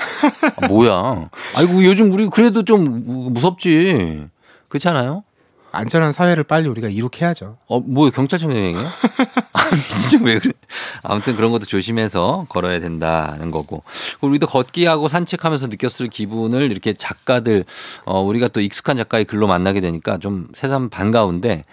[0.62, 1.30] 아, 뭐야?
[1.56, 4.28] 아이고 요즘 우리 그래도 좀 무- 무섭지.
[4.68, 5.24] 그렇지 않아요?
[5.72, 7.56] 안전한 사회를 빨리 우리가 이룩해야죠.
[7.68, 8.78] 어, 뭐 경찰청장이에요?
[9.54, 10.52] 아니, 진짜 왜 그래?
[11.04, 13.84] 아무튼 그런 것도 조심해서 걸어야 된다는 거고.
[14.22, 17.66] 우리도 걷기하고 산책하면서 느꼈을 기분을 이렇게 작가들,
[18.06, 21.66] 어, 우리가 또 익숙한 작가의 글로 만나게 되니까 좀 새삼 반가운데,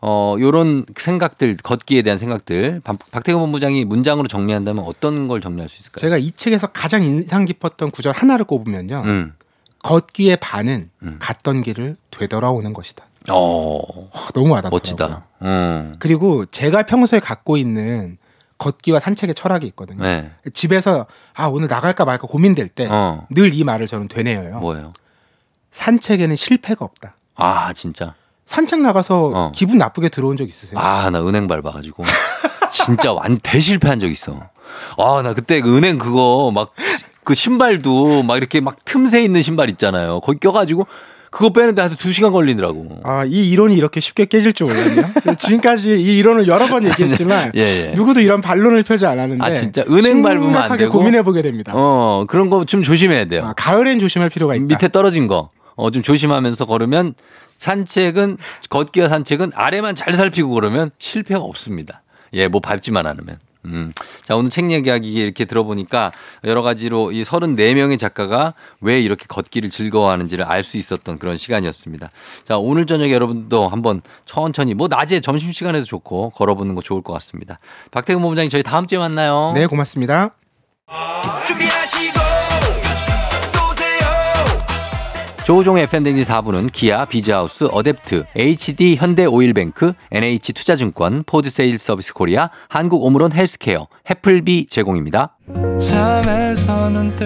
[0.00, 5.80] 어, 요런 생각들, 걷기에 대한 생각들, 박- 박태근 본부장이 문장으로 정리한다면 어떤 걸 정리할 수
[5.80, 6.00] 있을까요?
[6.00, 9.02] 제가 이 책에서 가장 인상 깊었던 구절 하나를 꼽으면요.
[9.06, 9.34] 음.
[9.82, 13.04] 걷기의 반은 갔던 길을 되돌아오는 것이다.
[13.30, 13.80] 어.
[14.34, 14.70] 너무 와닿더라고요.
[14.70, 15.24] 멋지다.
[15.42, 15.94] 음.
[15.98, 18.16] 그리고 제가 평소에 갖고 있는
[18.58, 20.02] 걷기와 산책의 철학이 있거든요.
[20.02, 20.30] 네.
[20.52, 22.88] 집에서 아 오늘 나갈까 말까 고민될 때
[23.30, 23.64] 늘이 어.
[23.64, 24.58] 말을 저는 되뇌어요.
[24.60, 24.92] 뭐예요?
[25.72, 27.16] 산책에는 실패가 없다.
[27.36, 28.14] 아, 진짜.
[28.46, 29.52] 산책 나가서 어.
[29.54, 30.78] 기분 나쁘게 들어온 적 있으세요?
[30.78, 32.04] 아, 나 은행 밟아가지고.
[32.70, 34.40] 진짜 완 대실패한 적 있어.
[34.98, 36.72] 아, 나 그때 그 은행 그거 막
[37.24, 40.20] 그 신발도 막 이렇게 막 틈새 있는 신발 있잖아요.
[40.20, 40.86] 거기 껴가지고
[41.34, 43.00] 그거 빼는데 한두 시간 걸리더라고.
[43.02, 45.04] 아, 이 이론이 이렇게 쉽게 깨질 줄 몰랐네요.
[45.36, 47.92] 지금까지 이 이론을 여러 번 얘기했지만 예, 예.
[47.96, 50.92] 누구도 이런 반론을 펴지 않았는데 아, 진짜 은행 밟으면 안 되고.
[50.92, 51.72] 고민해 보게 됩니다.
[51.74, 53.46] 어, 그런 거 좀 조심해야 돼요.
[53.46, 54.66] 아, 가을엔 조심할 필요가 있다.
[54.66, 55.50] 밑에 떨어진 거.
[55.74, 57.14] 어, 좀 조심하면서 걸으면
[57.56, 58.38] 산책은,
[58.70, 62.02] 걷기와 산책은 아래만 잘 살피고 그러면 실패가 없습니다.
[62.34, 63.38] 예, 뭐 밟지만 않으면.
[63.66, 63.92] 음.
[64.24, 66.12] 자, 오늘 책 이야기 이렇게 들어보니까
[66.44, 72.08] 여러 가지로 이 34명의 작가가 왜 이렇게 걷기를 즐거워하는지를 알 수 있었던 그런 시간이었습니다.
[72.44, 77.58] 자, 오늘 저녁에 여러분도 한번 천천히 뭐 낮에 점심시간에도 좋고 걸어보는 거 좋을 것 같습니다.
[77.90, 79.52] 박태근 본부장님 저희 다음 주에 만나요.
[79.54, 80.30] 네, 고맙습니다.
[85.44, 95.36] 조우종 FM대행진 4부는 기아, 비즈하우스, 어댑트, HD 현대오일뱅크, NH투자증권, 포드세일즈서비스코리아, 한국오므론 헬스케어, 해플비 제공입니다.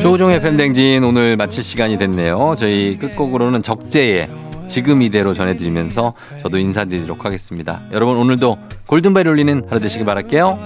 [0.00, 2.56] 조우종 FM대행진 오늘 마칠 시간이 됐네요.
[2.58, 4.28] 저희 끝곡으로는 적재의
[4.66, 7.82] 지금 이대로 전해드리면서 저도 인사드리도록 하겠습니다.
[7.92, 10.58] 여러분 오늘도 골든벨 울리는 하루 되시길 바랄게요.